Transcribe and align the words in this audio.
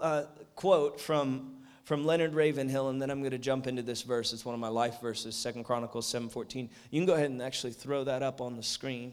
uh, 0.00 0.26
quote 0.54 1.00
from, 1.00 1.56
from 1.84 2.04
Leonard 2.04 2.34
Ravenhill, 2.34 2.88
and 2.88 3.00
then 3.00 3.10
I'm 3.10 3.20
going 3.20 3.32
to 3.32 3.38
jump 3.38 3.66
into 3.66 3.82
this 3.82 4.02
verse. 4.02 4.32
It's 4.32 4.44
one 4.44 4.54
of 4.54 4.60
my 4.60 4.68
life 4.68 5.00
verses, 5.00 5.34
Second 5.34 5.64
Chronicles 5.64 6.10
7.14. 6.12 6.68
You 6.90 7.00
can 7.00 7.06
go 7.06 7.14
ahead 7.14 7.30
and 7.30 7.42
actually 7.42 7.72
throw 7.72 8.04
that 8.04 8.22
up 8.22 8.40
on 8.40 8.56
the 8.56 8.62
screen 8.62 9.12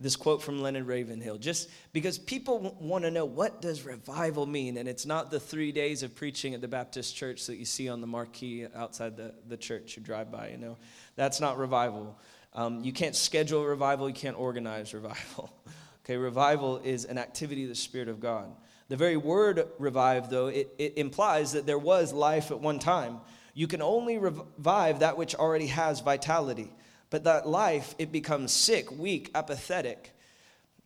this 0.00 0.16
quote 0.16 0.42
from 0.42 0.62
Leonard 0.62 0.86
Ravenhill, 0.86 1.36
just 1.36 1.68
because 1.92 2.18
people 2.18 2.74
want 2.80 3.04
to 3.04 3.10
know 3.10 3.26
what 3.26 3.60
does 3.60 3.84
revival 3.84 4.46
mean, 4.46 4.78
and 4.78 4.88
it's 4.88 5.04
not 5.04 5.30
the 5.30 5.38
three 5.38 5.72
days 5.72 6.02
of 6.02 6.14
preaching 6.14 6.54
at 6.54 6.62
the 6.62 6.68
Baptist 6.68 7.14
church 7.14 7.46
that 7.46 7.56
you 7.56 7.66
see 7.66 7.88
on 7.88 8.00
the 8.00 8.06
marquee 8.06 8.66
outside 8.74 9.16
the, 9.16 9.34
the 9.46 9.58
church 9.58 9.96
you 9.96 10.02
drive 10.02 10.32
by, 10.32 10.48
you 10.48 10.56
know. 10.56 10.78
That's 11.16 11.38
not 11.38 11.58
revival. 11.58 12.18
Um, 12.54 12.82
you 12.82 12.92
can't 12.92 13.14
schedule 13.14 13.64
revival, 13.64 14.08
you 14.08 14.14
can't 14.14 14.38
organize 14.38 14.94
revival. 14.94 15.52
okay, 16.04 16.16
revival 16.16 16.78
is 16.78 17.04
an 17.04 17.18
activity 17.18 17.64
of 17.64 17.68
the 17.68 17.74
Spirit 17.74 18.08
of 18.08 18.20
God. 18.20 18.54
The 18.88 18.96
very 18.96 19.16
word 19.16 19.68
revive, 19.78 20.30
though, 20.30 20.48
it, 20.48 20.74
it 20.78 20.94
implies 20.96 21.52
that 21.52 21.64
there 21.66 21.78
was 21.78 22.12
life 22.12 22.50
at 22.50 22.60
one 22.60 22.80
time. 22.80 23.20
You 23.54 23.68
can 23.68 23.82
only 23.82 24.18
revive 24.18 25.00
that 25.00 25.16
which 25.16 25.34
already 25.34 25.68
has 25.68 26.00
vitality. 26.00 26.72
But 27.10 27.24
that 27.24 27.46
life, 27.46 27.94
it 27.98 28.12
becomes 28.12 28.52
sick, 28.52 28.90
weak, 28.90 29.30
apathetic. 29.34 30.12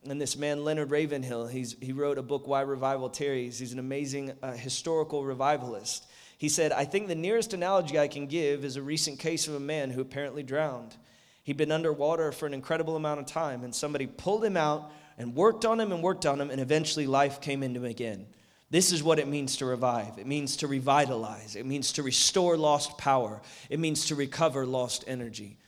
And 0.09 0.21
this 0.21 0.37
man, 0.37 0.65
Leonard 0.65 0.91
Ravenhill, 0.91 1.47
he's, 1.47 1.77
he 1.81 1.93
wrote 1.93 2.19
a 2.19 2.23
book, 2.23 2.47
Why 2.47 2.61
Revival 2.63 3.09
Tarries. 3.09 3.59
He's 3.59 3.73
an 3.73 3.79
amazing 3.79 4.33
uh, 4.43 4.53
historical 4.53 5.25
revivalist. 5.25 6.07
He 6.37 6.49
said, 6.49 6.73
I 6.73 6.85
think 6.85 7.09
the 7.09 7.15
nearest 7.15 7.55
analogy 7.55 7.99
I 7.99 8.09
can 8.09 8.27
give 8.27 8.65
is 8.65 8.77
a 8.77 8.83
recent 8.83 9.19
case 9.19 9.49
of 9.49 9.55
a 9.55 9.61
man 9.61 9.91
who 9.91 10.01
apparently 10.03 10.43
drowned. 10.43 10.95
He'd 11.43 11.57
been 11.57 11.73
underwater 11.73 12.33
for 12.33 12.47
an 12.47 12.55
incredible 12.55 12.97
amount 12.97 13.21
of 13.21 13.27
time, 13.27 13.65
and 13.65 13.75
somebody 13.75 14.07
pulled 14.07 14.45
him 14.45 14.57
out 14.57 14.91
and 15.19 15.35
worked 15.35 15.65
on 15.65 15.81
him 15.81 15.93
and 15.93 16.03
worked 16.03 16.27
on 16.27 16.41
him, 16.41 16.51
and 16.51 16.61
eventually 16.61 17.07
life 17.07 17.41
came 17.41 17.63
into 17.63 17.81
him 17.81 17.91
again. 17.91 18.27
This 18.71 18.93
is 18.93 19.03
what 19.03 19.19
it 19.19 19.29
means 19.29 19.57
to 19.59 19.67
revive. 19.67 20.19
It 20.19 20.27
means 20.27 20.57
to 20.57 20.67
revitalize. 20.67 21.55
It 21.55 21.67
means 21.67 21.93
to 21.93 22.03
restore 22.03 22.57
lost 22.57 22.99
power. 22.99 23.41
It 23.71 23.79
means 23.79 24.07
to 24.07 24.15
recover 24.15 24.67
lost 24.67 25.05
energy. 25.07 25.59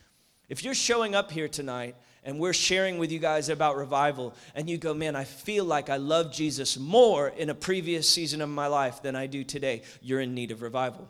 If 0.48 0.64
you're 0.64 0.74
showing 0.74 1.14
up 1.14 1.30
here 1.30 1.48
tonight 1.48 1.94
and 2.24 2.40
we're 2.40 2.52
sharing 2.52 2.98
with 2.98 3.12
you 3.12 3.20
guys 3.20 3.48
about 3.48 3.76
revival, 3.76 4.34
and 4.56 4.68
you 4.68 4.78
go, 4.78 4.92
man, 4.92 5.14
I 5.14 5.22
feel 5.22 5.64
like 5.64 5.88
I 5.88 5.96
love 5.96 6.32
Jesus 6.32 6.76
more 6.76 7.28
in 7.28 7.50
a 7.50 7.54
previous 7.54 8.08
season 8.08 8.42
of 8.42 8.48
my 8.48 8.66
life 8.66 9.00
than 9.00 9.14
I 9.14 9.28
do 9.28 9.44
today, 9.44 9.82
you're 10.02 10.20
in 10.20 10.34
need 10.34 10.50
of 10.50 10.62
revival. 10.62 11.08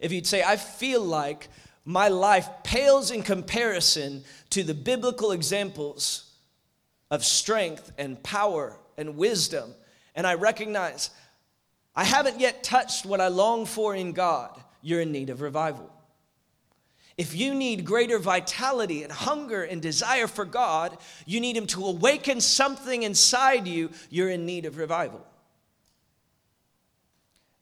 If 0.00 0.10
you'd 0.10 0.26
say, 0.26 0.42
I 0.42 0.56
feel 0.56 1.02
like 1.02 1.48
my 1.84 2.08
life 2.08 2.48
pales 2.62 3.10
in 3.10 3.22
comparison 3.22 4.24
to 4.50 4.62
the 4.62 4.72
biblical 4.72 5.32
examples 5.32 6.23
of 7.10 7.24
strength 7.24 7.92
and 7.98 8.22
power 8.22 8.78
and 8.96 9.16
wisdom, 9.16 9.74
and 10.14 10.26
I 10.26 10.34
recognize 10.34 11.10
I 11.96 12.04
haven't 12.04 12.40
yet 12.40 12.64
touched 12.64 13.06
what 13.06 13.20
I 13.20 13.28
long 13.28 13.66
for 13.66 13.94
in 13.94 14.12
God, 14.12 14.60
you're 14.82 15.00
in 15.00 15.12
need 15.12 15.30
of 15.30 15.40
revival. 15.40 15.90
If 17.16 17.34
you 17.34 17.54
need 17.54 17.84
greater 17.84 18.18
vitality 18.18 19.04
and 19.04 19.12
hunger 19.12 19.62
and 19.62 19.80
desire 19.80 20.26
for 20.26 20.44
God, 20.44 20.98
you 21.26 21.40
need 21.40 21.56
Him 21.56 21.66
to 21.68 21.86
awaken 21.86 22.40
something 22.40 23.04
inside 23.04 23.68
you, 23.68 23.90
you're 24.10 24.30
in 24.30 24.46
need 24.46 24.66
of 24.66 24.78
revival. 24.78 25.24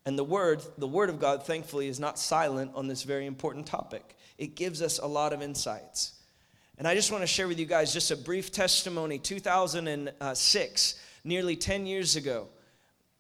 And 0.06 0.18
the 0.18 0.24
word, 0.24 0.62
the 0.78 0.88
word 0.88 1.10
of 1.10 1.20
God, 1.20 1.44
thankfully, 1.44 1.86
is 1.86 2.00
not 2.00 2.18
silent 2.18 2.72
on 2.74 2.88
this 2.88 3.02
very 3.02 3.27
important 3.27 3.66
topic. 3.66 4.16
It 4.38 4.56
gives 4.56 4.80
us 4.80 4.98
a 4.98 5.06
lot 5.06 5.32
of 5.32 5.42
insights. 5.42 6.14
And 6.78 6.88
I 6.88 6.94
just 6.94 7.12
want 7.12 7.22
to 7.22 7.26
share 7.26 7.46
with 7.48 7.58
you 7.58 7.66
guys 7.66 7.92
just 7.92 8.10
a 8.10 8.16
brief 8.16 8.50
testimony. 8.50 9.18
2006, 9.18 10.94
nearly 11.24 11.56
10 11.56 11.86
years 11.86 12.16
ago. 12.16 12.48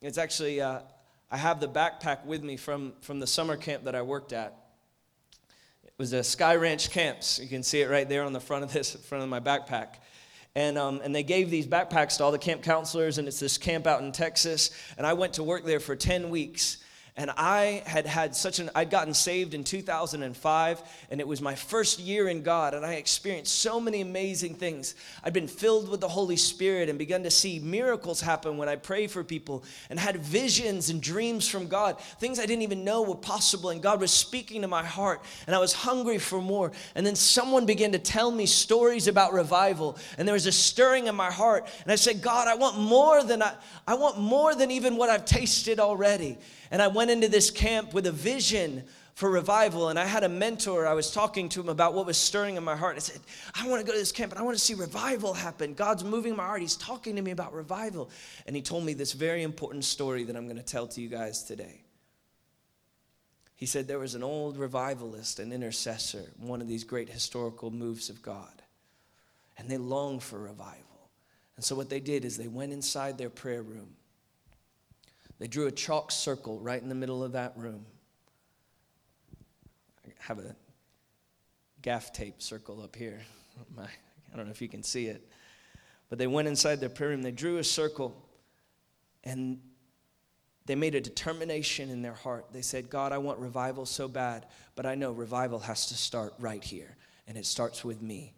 It's 0.00 0.18
actually, 0.18 0.60
uh, 0.60 0.80
I 1.30 1.36
have 1.36 1.60
the 1.60 1.68
backpack 1.68 2.24
with 2.24 2.42
me 2.42 2.56
from, 2.56 2.94
from 3.02 3.20
the 3.20 3.26
summer 3.26 3.56
camp 3.56 3.84
that 3.84 3.94
I 3.94 4.02
worked 4.02 4.32
at 4.32 4.56
It 5.84 5.92
was 5.98 6.12
a 6.12 6.24
Sky 6.24 6.56
Ranch 6.56 6.90
Camps. 6.90 7.38
You 7.38 7.48
can 7.48 7.62
see 7.62 7.82
it 7.82 7.90
right 7.90 8.08
there 8.08 8.24
on 8.24 8.32
the 8.32 8.40
front 8.40 8.64
of 8.64 8.72
this, 8.72 8.94
front 8.94 9.22
of 9.22 9.30
my 9.30 9.40
backpack. 9.40 9.96
And, 10.54 10.76
um, 10.76 11.00
and 11.04 11.14
they 11.14 11.22
gave 11.22 11.50
these 11.50 11.66
backpacks 11.66 12.16
to 12.18 12.24
all 12.24 12.32
the 12.32 12.38
camp 12.38 12.62
counselors, 12.62 13.18
and 13.18 13.28
it's 13.28 13.40
this 13.40 13.58
camp 13.58 13.86
out 13.86 14.02
in 14.02 14.12
Texas. 14.12 14.70
And 14.98 15.06
I 15.06 15.12
went 15.12 15.34
to 15.34 15.42
work 15.42 15.64
there 15.64 15.80
for 15.80 15.94
10 15.94 16.30
weeks. 16.30 16.78
And 17.14 17.30
I 17.36 17.82
had 17.84 18.06
had 18.06 18.34
such 18.34 18.58
an, 18.58 18.70
I'd 18.74 18.88
gotten 18.88 19.12
saved 19.12 19.52
in 19.52 19.64
2005, 19.64 20.82
and 21.10 21.20
it 21.20 21.28
was 21.28 21.42
my 21.42 21.54
first 21.54 21.98
year 21.98 22.26
in 22.28 22.42
God, 22.42 22.72
and 22.72 22.86
I 22.86 22.94
experienced 22.94 23.58
so 23.58 23.78
many 23.78 24.00
amazing 24.00 24.54
things. 24.54 24.94
I'd 25.22 25.34
been 25.34 25.46
filled 25.46 25.90
with 25.90 26.00
the 26.00 26.08
Holy 26.08 26.38
Spirit 26.38 26.88
and 26.88 26.98
begun 26.98 27.22
to 27.24 27.30
see 27.30 27.58
miracles 27.58 28.22
happen 28.22 28.56
when 28.56 28.70
I 28.70 28.76
pray 28.76 29.08
for 29.08 29.22
people, 29.22 29.62
and 29.90 30.00
had 30.00 30.16
visions 30.16 30.88
and 30.88 31.02
dreams 31.02 31.46
from 31.46 31.68
God, 31.68 32.00
things 32.00 32.38
I 32.38 32.46
didn't 32.46 32.62
even 32.62 32.82
know 32.82 33.02
were 33.02 33.14
possible, 33.14 33.68
and 33.68 33.82
God 33.82 34.00
was 34.00 34.10
speaking 34.10 34.62
to 34.62 34.68
my 34.68 34.82
heart, 34.82 35.20
and 35.46 35.54
I 35.54 35.58
was 35.58 35.74
hungry 35.74 36.16
for 36.16 36.40
more. 36.40 36.72
And 36.94 37.04
then 37.04 37.14
someone 37.14 37.66
began 37.66 37.92
to 37.92 37.98
tell 37.98 38.30
me 38.30 38.46
stories 38.46 39.06
about 39.06 39.34
revival, 39.34 39.98
and 40.16 40.26
there 40.26 40.32
was 40.32 40.46
a 40.46 40.52
stirring 40.52 41.08
in 41.08 41.14
my 41.14 41.30
heart, 41.30 41.68
and 41.82 41.92
I 41.92 41.96
said, 41.96 42.22
God, 42.22 42.48
I 42.48 42.54
want 42.54 42.78
more 42.78 43.22
than 43.22 43.42
I, 43.42 43.52
I 43.86 43.96
want 43.96 44.18
more 44.18 44.54
than 44.54 44.70
even 44.70 44.96
what 44.96 45.10
I've 45.10 45.26
tasted 45.26 45.78
already. 45.78 46.38
And 46.70 46.80
I 46.80 46.88
went 46.88 47.01
into 47.10 47.28
this 47.28 47.50
camp 47.50 47.94
with 47.94 48.06
a 48.06 48.12
vision 48.12 48.84
for 49.14 49.30
revival. 49.30 49.88
And 49.88 49.98
I 49.98 50.04
had 50.04 50.24
a 50.24 50.28
mentor, 50.28 50.86
I 50.86 50.94
was 50.94 51.10
talking 51.10 51.48
to 51.50 51.60
him 51.60 51.68
about 51.68 51.94
what 51.94 52.06
was 52.06 52.16
stirring 52.16 52.56
in 52.56 52.64
my 52.64 52.76
heart. 52.76 52.96
I 52.96 53.00
said, 53.00 53.20
I 53.54 53.68
want 53.68 53.80
to 53.80 53.86
go 53.86 53.92
to 53.92 53.98
this 53.98 54.12
camp 54.12 54.32
and 54.32 54.40
I 54.40 54.42
want 54.42 54.56
to 54.56 54.62
see 54.62 54.74
revival 54.74 55.34
happen. 55.34 55.74
God's 55.74 56.04
moving 56.04 56.34
my 56.34 56.44
heart. 56.44 56.60
He's 56.60 56.76
talking 56.76 57.16
to 57.16 57.22
me 57.22 57.30
about 57.30 57.52
revival. 57.52 58.10
And 58.46 58.56
he 58.56 58.62
told 58.62 58.84
me 58.84 58.94
this 58.94 59.12
very 59.12 59.42
important 59.42 59.84
story 59.84 60.24
that 60.24 60.36
I'm 60.36 60.46
going 60.46 60.56
to 60.56 60.62
tell 60.62 60.86
to 60.88 61.00
you 61.00 61.08
guys 61.08 61.42
today. 61.44 61.82
He 63.54 63.66
said 63.66 63.86
there 63.86 63.98
was 63.98 64.16
an 64.16 64.24
old 64.24 64.56
revivalist, 64.56 65.38
an 65.38 65.52
intercessor, 65.52 66.32
one 66.38 66.60
of 66.60 66.66
these 66.66 66.82
great 66.82 67.08
historical 67.08 67.70
moves 67.70 68.10
of 68.10 68.22
God. 68.22 68.62
And 69.56 69.68
they 69.68 69.76
longed 69.76 70.22
for 70.22 70.38
revival. 70.38 71.10
And 71.54 71.64
so 71.64 71.76
what 71.76 71.90
they 71.90 72.00
did 72.00 72.24
is 72.24 72.36
they 72.36 72.48
went 72.48 72.72
inside 72.72 73.18
their 73.18 73.30
prayer 73.30 73.62
room 73.62 73.94
they 75.42 75.48
drew 75.48 75.66
a 75.66 75.72
chalk 75.72 76.12
circle 76.12 76.60
right 76.60 76.80
in 76.80 76.88
the 76.88 76.94
middle 76.94 77.24
of 77.24 77.32
that 77.32 77.54
room. 77.56 77.84
I 80.06 80.10
have 80.20 80.38
a 80.38 80.54
gaff 81.82 82.12
tape 82.12 82.40
circle 82.40 82.80
up 82.80 82.94
here. 82.94 83.20
I 83.76 84.36
don't 84.36 84.44
know 84.46 84.52
if 84.52 84.62
you 84.62 84.68
can 84.68 84.84
see 84.84 85.06
it. 85.06 85.28
But 86.08 86.20
they 86.20 86.28
went 86.28 86.46
inside 86.46 86.78
their 86.78 86.88
prayer 86.88 87.10
room, 87.10 87.22
they 87.22 87.32
drew 87.32 87.56
a 87.58 87.64
circle, 87.64 88.24
and 89.24 89.58
they 90.66 90.76
made 90.76 90.94
a 90.94 91.00
determination 91.00 91.90
in 91.90 92.02
their 92.02 92.14
heart. 92.14 92.46
They 92.52 92.62
said, 92.62 92.88
God, 92.88 93.10
I 93.10 93.18
want 93.18 93.40
revival 93.40 93.84
so 93.84 94.06
bad, 94.06 94.46
but 94.76 94.86
I 94.86 94.94
know 94.94 95.10
revival 95.10 95.58
has 95.58 95.86
to 95.86 95.94
start 95.94 96.34
right 96.38 96.62
here. 96.62 96.96
And 97.26 97.36
it 97.36 97.46
starts 97.46 97.84
with 97.84 98.00
me, 98.00 98.32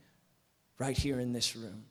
right 0.78 0.96
here 0.96 1.20
in 1.20 1.34
this 1.34 1.54
room. 1.54 1.84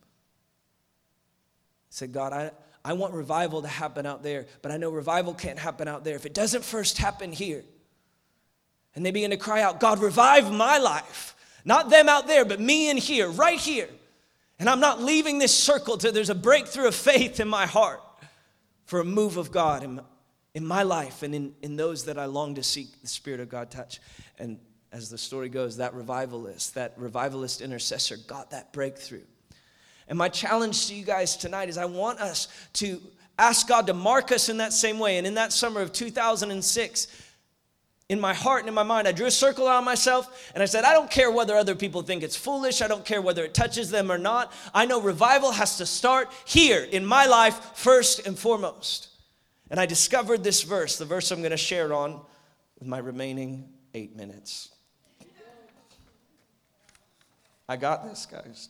Said, 1.90 2.12
God, 2.12 2.32
I, 2.32 2.50
I 2.84 2.92
want 2.92 3.14
revival 3.14 3.62
to 3.62 3.68
happen 3.68 4.04
out 4.04 4.22
there, 4.22 4.46
but 4.60 4.70
I 4.70 4.76
know 4.76 4.90
revival 4.90 5.32
can't 5.32 5.58
happen 5.58 5.88
out 5.88 6.04
there 6.04 6.16
if 6.16 6.26
it 6.26 6.34
doesn't 6.34 6.64
first 6.64 6.98
happen 6.98 7.32
here. 7.32 7.64
And 8.94 9.04
they 9.04 9.10
begin 9.10 9.30
to 9.30 9.36
cry 9.36 9.62
out, 9.62 9.80
God, 9.80 10.00
revive 10.00 10.52
my 10.52 10.78
life. 10.78 11.34
Not 11.64 11.88
them 11.88 12.08
out 12.08 12.26
there, 12.26 12.44
but 12.44 12.60
me 12.60 12.90
in 12.90 12.98
here, 12.98 13.28
right 13.28 13.58
here. 13.58 13.88
And 14.58 14.68
I'm 14.68 14.80
not 14.80 15.02
leaving 15.02 15.38
this 15.38 15.54
circle 15.54 15.96
till 15.96 16.12
there's 16.12 16.30
a 16.30 16.34
breakthrough 16.34 16.88
of 16.88 16.94
faith 16.94 17.40
in 17.40 17.48
my 17.48 17.66
heart 17.66 18.02
for 18.84 19.00
a 19.00 19.04
move 19.04 19.36
of 19.38 19.50
God 19.50 19.82
in, 19.82 20.00
in 20.52 20.64
my 20.64 20.82
life 20.82 21.22
and 21.22 21.34
in, 21.34 21.54
in 21.62 21.76
those 21.76 22.04
that 22.04 22.18
I 22.18 22.26
long 22.26 22.54
to 22.56 22.62
seek 22.62 23.00
the 23.00 23.08
Spirit 23.08 23.40
of 23.40 23.48
God 23.48 23.70
touch. 23.70 24.00
And 24.38 24.58
as 24.92 25.08
the 25.08 25.18
story 25.18 25.48
goes, 25.48 25.78
that 25.78 25.94
revivalist, 25.94 26.74
that 26.74 26.92
revivalist 26.96 27.60
intercessor 27.62 28.16
got 28.16 28.50
that 28.50 28.72
breakthrough. 28.72 29.24
And 30.08 30.18
my 30.18 30.28
challenge 30.28 30.88
to 30.88 30.94
you 30.94 31.04
guys 31.04 31.36
tonight 31.36 31.68
is 31.68 31.78
I 31.78 31.86
want 31.86 32.20
us 32.20 32.48
to 32.74 33.00
ask 33.38 33.66
God 33.66 33.86
to 33.86 33.94
mark 33.94 34.32
us 34.32 34.48
in 34.48 34.58
that 34.58 34.72
same 34.72 34.98
way. 34.98 35.18
And 35.18 35.26
in 35.26 35.34
that 35.34 35.52
summer 35.52 35.80
of 35.80 35.92
2006, 35.92 37.06
in 38.10 38.20
my 38.20 38.34
heart 38.34 38.60
and 38.60 38.68
in 38.68 38.74
my 38.74 38.82
mind, 38.82 39.08
I 39.08 39.12
drew 39.12 39.26
a 39.26 39.30
circle 39.30 39.66
around 39.66 39.84
myself 39.84 40.52
and 40.54 40.62
I 40.62 40.66
said, 40.66 40.84
I 40.84 40.92
don't 40.92 41.10
care 41.10 41.30
whether 41.30 41.56
other 41.56 41.74
people 41.74 42.02
think 42.02 42.22
it's 42.22 42.36
foolish. 42.36 42.82
I 42.82 42.88
don't 42.88 43.04
care 43.04 43.22
whether 43.22 43.44
it 43.44 43.54
touches 43.54 43.90
them 43.90 44.12
or 44.12 44.18
not. 44.18 44.52
I 44.74 44.84
know 44.84 45.00
revival 45.00 45.52
has 45.52 45.78
to 45.78 45.86
start 45.86 46.30
here 46.44 46.84
in 46.84 47.06
my 47.06 47.24
life 47.26 47.58
first 47.74 48.26
and 48.26 48.38
foremost. 48.38 49.08
And 49.70 49.80
I 49.80 49.86
discovered 49.86 50.44
this 50.44 50.62
verse, 50.62 50.98
the 50.98 51.06
verse 51.06 51.30
I'm 51.30 51.40
going 51.40 51.50
to 51.50 51.56
share 51.56 51.94
on 51.94 52.20
with 52.78 52.86
my 52.86 52.98
remaining 52.98 53.70
eight 53.94 54.14
minutes. 54.14 54.70
I 57.66 57.76
got 57.76 58.04
this, 58.04 58.26
guys. 58.26 58.68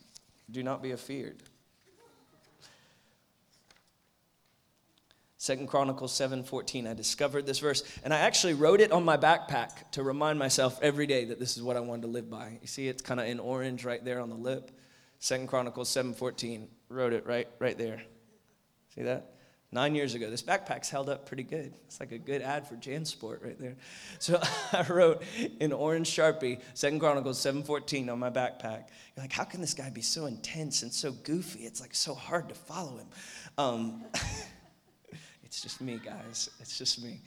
Do 0.50 0.62
not 0.62 0.82
be 0.82 0.92
afeared. 0.92 1.42
Second 5.36 5.68
Chronicles 5.68 6.12
7:14. 6.12 6.86
I 6.86 6.94
discovered 6.94 7.44
this 7.44 7.58
verse 7.58 7.82
and 8.02 8.14
I 8.14 8.20
actually 8.20 8.54
wrote 8.54 8.80
it 8.80 8.92
on 8.92 9.04
my 9.04 9.18
backpack 9.18 9.90
to 9.90 10.02
remind 10.02 10.38
myself 10.38 10.78
every 10.80 11.06
day 11.06 11.26
that 11.26 11.38
this 11.38 11.56
is 11.58 11.62
what 11.62 11.76
I 11.76 11.80
wanted 11.80 12.02
to 12.02 12.08
live 12.08 12.30
by. 12.30 12.58
You 12.62 12.66
see 12.66 12.88
it's 12.88 13.02
kind 13.02 13.20
of 13.20 13.26
in 13.26 13.38
orange 13.38 13.84
right 13.84 14.02
there 14.02 14.20
on 14.20 14.30
the 14.30 14.36
lip. 14.36 14.70
Second 15.18 15.48
Chronicles 15.48 15.90
7:14. 15.90 16.68
Wrote 16.88 17.12
it 17.12 17.26
right 17.26 17.48
right 17.58 17.76
there. 17.76 18.02
See 18.94 19.02
that? 19.02 19.33
Nine 19.74 19.94
years 19.94 20.14
ago. 20.14 20.30
This 20.30 20.42
backpack's 20.42 20.88
held 20.88 21.10
up 21.10 21.26
pretty 21.26 21.42
good. 21.42 21.74
It's 21.86 21.98
like 21.98 22.12
a 22.12 22.18
good 22.18 22.40
ad 22.40 22.66
for 22.66 22.76
JanSport 22.76 23.44
right 23.44 23.58
there. 23.58 23.74
So 24.20 24.40
I 24.72 24.86
wrote 24.88 25.22
in 25.60 25.72
orange 25.72 26.08
Sharpie, 26.08 26.60
Second 26.74 27.00
Chronicles 27.00 27.44
7.14 27.44 28.10
on 28.10 28.18
my 28.18 28.30
backpack. 28.30 28.84
You're 29.16 29.24
like, 29.24 29.32
how 29.32 29.44
can 29.44 29.60
this 29.60 29.74
guy 29.74 29.90
be 29.90 30.00
so 30.00 30.26
intense 30.26 30.82
and 30.82 30.92
so 30.92 31.12
goofy? 31.12 31.60
It's 31.60 31.80
like 31.80 31.94
so 31.94 32.14
hard 32.14 32.48
to 32.48 32.54
follow 32.54 32.96
him. 32.96 33.08
Um, 33.58 34.04
it's 35.42 35.60
just 35.60 35.80
me, 35.80 36.00
guys. 36.02 36.48
It's 36.60 36.78
just 36.78 37.02
me. 37.02 37.20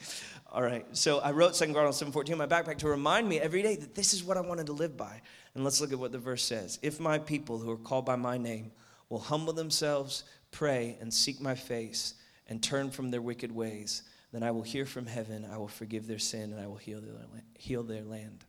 All 0.52 0.64
right. 0.64 0.86
So 0.94 1.20
I 1.20 1.32
wrote 1.32 1.56
Second 1.56 1.74
Chronicles 1.74 2.02
7.14 2.02 2.32
on 2.32 2.38
my 2.38 2.48
backpack 2.48 2.78
to 2.80 2.88
remind 2.88 3.28
me 3.28 3.40
every 3.40 3.62
day 3.62 3.76
that 3.76 3.94
this 3.94 4.14
is 4.14 4.24
what 4.24 4.38
I 4.38 4.42
wanted 4.42 4.68
to 4.68 4.74
live 4.74 4.96
by. 4.96 5.22
And 5.54 5.66
let's 5.66 5.82
look 5.82 5.92
at 5.92 6.00
what 6.00 6.14
the 6.14 6.18
verse 6.18 6.44
says. 6.44 6.80
If 6.82 7.00
my 7.00 7.20
people 7.20 7.58
who 7.58 7.70
are 7.72 7.78
called 7.78 8.06
by 8.06 8.16
my 8.16 8.38
name 8.38 8.72
will 9.10 9.20
humble 9.20 9.54
themselves, 9.54 10.24
pray, 10.52 10.98
and 11.02 11.14
seek 11.14 11.40
my 11.42 11.56
face, 11.56 12.14
and 12.48 12.62
turn 12.62 12.92
from 12.92 13.12
their 13.12 13.22
wicked 13.22 13.52
ways, 13.52 14.04
then 14.32 14.44
I 14.44 14.52
will 14.52 14.62
hear 14.62 14.86
from 14.86 15.06
heaven, 15.06 15.48
I 15.52 15.58
will 15.58 15.68
forgive 15.68 16.08
their 16.08 16.20
sin, 16.20 16.52
and 16.52 16.62
I 16.62 16.68
will 16.68 16.78
heal 16.78 17.02
their, 17.02 17.16
heal 17.56 17.84
their 17.84 18.04
land. 18.04 18.46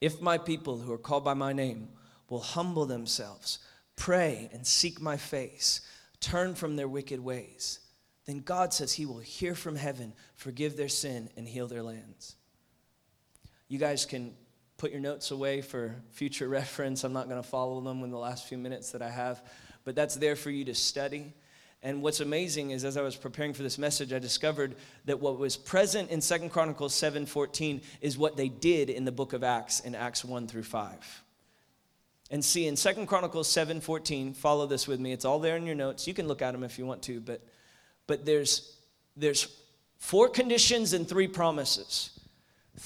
If 0.00 0.20
my 0.20 0.38
people 0.38 0.78
who 0.78 0.92
are 0.92 0.98
called 0.98 1.24
by 1.24 1.34
my 1.34 1.52
name 1.52 1.88
will 2.28 2.40
humble 2.40 2.86
themselves, 2.86 3.58
pray, 3.96 4.48
and 4.52 4.66
seek 4.66 5.00
my 5.00 5.16
face, 5.16 5.82
turn 6.20 6.54
from 6.54 6.76
their 6.76 6.88
wicked 6.88 7.20
ways, 7.20 7.80
then 8.26 8.40
God 8.40 8.72
says 8.72 8.92
He 8.92 9.06
will 9.06 9.18
hear 9.18 9.54
from 9.54 9.76
heaven, 9.76 10.12
forgive 10.34 10.76
their 10.76 10.88
sin, 10.88 11.28
and 11.36 11.46
heal 11.46 11.66
their 11.66 11.82
lands. 11.82 12.36
You 13.68 13.78
guys 13.78 14.04
can 14.04 14.34
put 14.78 14.90
your 14.90 15.00
notes 15.00 15.30
away 15.30 15.60
for 15.60 15.96
future 16.10 16.48
reference. 16.60 17.04
I'm 17.04 17.12
not 17.12 17.28
going 17.28 17.42
to 17.42 17.48
follow 17.48 17.80
them 17.80 18.02
in 18.02 18.10
the 18.10 18.18
last 18.18 18.46
few 18.48 18.58
minutes 18.58 18.92
that 18.92 19.02
I 19.02 19.10
have, 19.10 19.42
but 19.84 19.94
that's 19.94 20.16
there 20.16 20.36
for 20.36 20.50
you 20.50 20.64
to 20.66 20.74
study. 20.74 21.34
And 21.82 22.02
what's 22.02 22.20
amazing 22.20 22.72
is 22.72 22.84
as 22.84 22.96
I 22.96 23.02
was 23.02 23.16
preparing 23.16 23.54
for 23.54 23.62
this 23.62 23.78
message, 23.78 24.12
I 24.12 24.18
discovered 24.18 24.76
that 25.06 25.20
what 25.20 25.38
was 25.38 25.56
present 25.56 26.10
in 26.10 26.20
Second 26.20 26.50
Chronicles 26.50 26.94
7:14 26.94 27.80
is 28.02 28.18
what 28.18 28.36
they 28.36 28.48
did 28.48 28.90
in 28.90 29.04
the 29.04 29.12
book 29.12 29.32
of 29.32 29.42
Acts 29.42 29.80
in 29.80 29.94
Acts 29.94 30.24
1 30.24 30.46
through 30.46 30.64
5. 30.64 31.22
And 32.30 32.44
see 32.44 32.66
in 32.66 32.76
Second 32.76 33.06
Chronicles 33.06 33.48
7:14, 33.48 34.34
follow 34.34 34.66
this 34.66 34.86
with 34.86 35.00
me. 35.00 35.12
It's 35.12 35.24
all 35.24 35.38
there 35.38 35.56
in 35.56 35.64
your 35.64 35.74
notes. 35.74 36.06
You 36.06 36.12
can 36.12 36.28
look 36.28 36.42
at 36.42 36.52
them 36.52 36.64
if 36.64 36.78
you 36.78 36.84
want 36.84 37.02
to, 37.04 37.18
but 37.20 37.40
but 38.06 38.26
there's 38.26 38.76
there's 39.16 39.48
four 39.98 40.28
conditions 40.28 40.92
and 40.92 41.08
three 41.08 41.28
promises. 41.28 42.10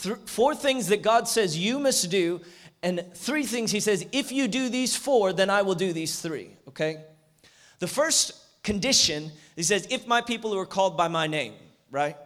Th- 0.02 0.16
four 0.26 0.54
things 0.54 0.86
that 0.88 1.02
God 1.02 1.26
says 1.26 1.58
you 1.58 1.78
must 1.78 2.10
do 2.10 2.40
and 2.82 3.02
three 3.14 3.44
things 3.44 3.70
he 3.72 3.80
says 3.80 4.06
if 4.12 4.30
you 4.30 4.46
do 4.46 4.68
these 4.68 4.94
four, 4.94 5.32
then 5.32 5.50
I 5.50 5.62
will 5.62 5.74
do 5.74 5.92
these 5.92 6.20
three, 6.20 6.56
okay? 6.68 7.04
The 7.80 7.86
first 7.86 8.43
condition. 8.64 9.30
He 9.54 9.62
says, 9.62 9.86
If 9.90 10.08
my 10.08 10.20
people 10.20 10.52
who 10.52 10.58
are 10.58 10.66
called 10.66 10.96
by 10.96 11.06
my 11.06 11.28
name, 11.28 11.54
right? 11.90 12.16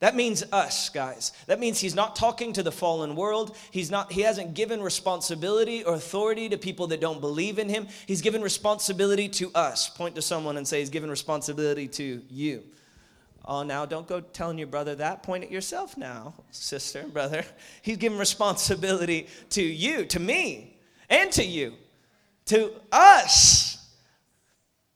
That 0.00 0.16
means 0.16 0.42
us, 0.52 0.90
guys. 0.90 1.32
That 1.46 1.60
means 1.60 1.78
he's 1.78 1.94
not 1.94 2.14
talking 2.14 2.52
to 2.54 2.62
the 2.62 2.72
fallen 2.72 3.16
world. 3.16 3.56
He's 3.70 3.90
not, 3.90 4.12
he 4.12 4.20
hasn't 4.22 4.52
given 4.52 4.82
responsibility 4.82 5.82
or 5.82 5.94
authority 5.94 6.48
to 6.50 6.58
people 6.58 6.88
that 6.88 7.00
don't 7.00 7.22
believe 7.22 7.58
in 7.58 7.70
him. 7.70 7.86
He's 8.06 8.20
given 8.20 8.42
responsibility 8.42 9.28
to 9.30 9.50
us. 9.54 9.88
Point 9.88 10.16
to 10.16 10.20
someone 10.20 10.56
and 10.56 10.68
say, 10.68 10.80
He's 10.80 10.90
given 10.90 11.08
responsibility 11.08 11.88
to 11.88 12.20
you. 12.28 12.64
Oh, 13.46 13.62
now 13.62 13.86
don't 13.86 14.06
go 14.06 14.20
telling 14.20 14.58
your 14.58 14.66
brother 14.66 14.94
that. 14.96 15.22
Point 15.22 15.44
at 15.44 15.50
yourself 15.50 15.96
now, 15.96 16.34
sister, 16.50 17.04
brother. 17.04 17.44
He's 17.82 17.98
given 17.98 18.18
responsibility 18.18 19.28
to 19.50 19.62
you, 19.62 20.06
to 20.06 20.20
me, 20.20 20.76
and 21.08 21.30
to 21.32 21.44
you, 21.44 21.74
to 22.46 22.72
us 22.90 23.63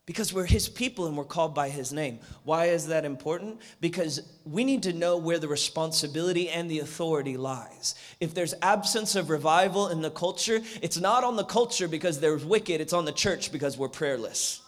because 0.08 0.32
we're 0.32 0.46
his 0.46 0.70
people 0.70 1.06
and 1.06 1.18
we're 1.18 1.22
called 1.22 1.54
by 1.54 1.68
his 1.68 1.92
name. 1.92 2.18
Why 2.44 2.68
is 2.68 2.86
that 2.86 3.04
important? 3.04 3.60
Because 3.82 4.22
we 4.46 4.64
need 4.64 4.84
to 4.84 4.94
know 4.94 5.18
where 5.18 5.38
the 5.38 5.48
responsibility 5.48 6.48
and 6.48 6.70
the 6.70 6.78
authority 6.78 7.36
lies. 7.36 7.94
If 8.18 8.32
there's 8.32 8.54
absence 8.62 9.16
of 9.16 9.28
revival 9.28 9.88
in 9.88 10.00
the 10.00 10.10
culture, 10.10 10.62
it's 10.80 10.98
not 10.98 11.24
on 11.24 11.36
the 11.36 11.44
culture 11.44 11.88
because 11.88 12.20
they're 12.20 12.38
wicked, 12.38 12.80
it's 12.80 12.94
on 12.94 13.04
the 13.04 13.12
church 13.12 13.52
because 13.52 13.76
we're 13.76 13.90
prayerless. 13.90 14.62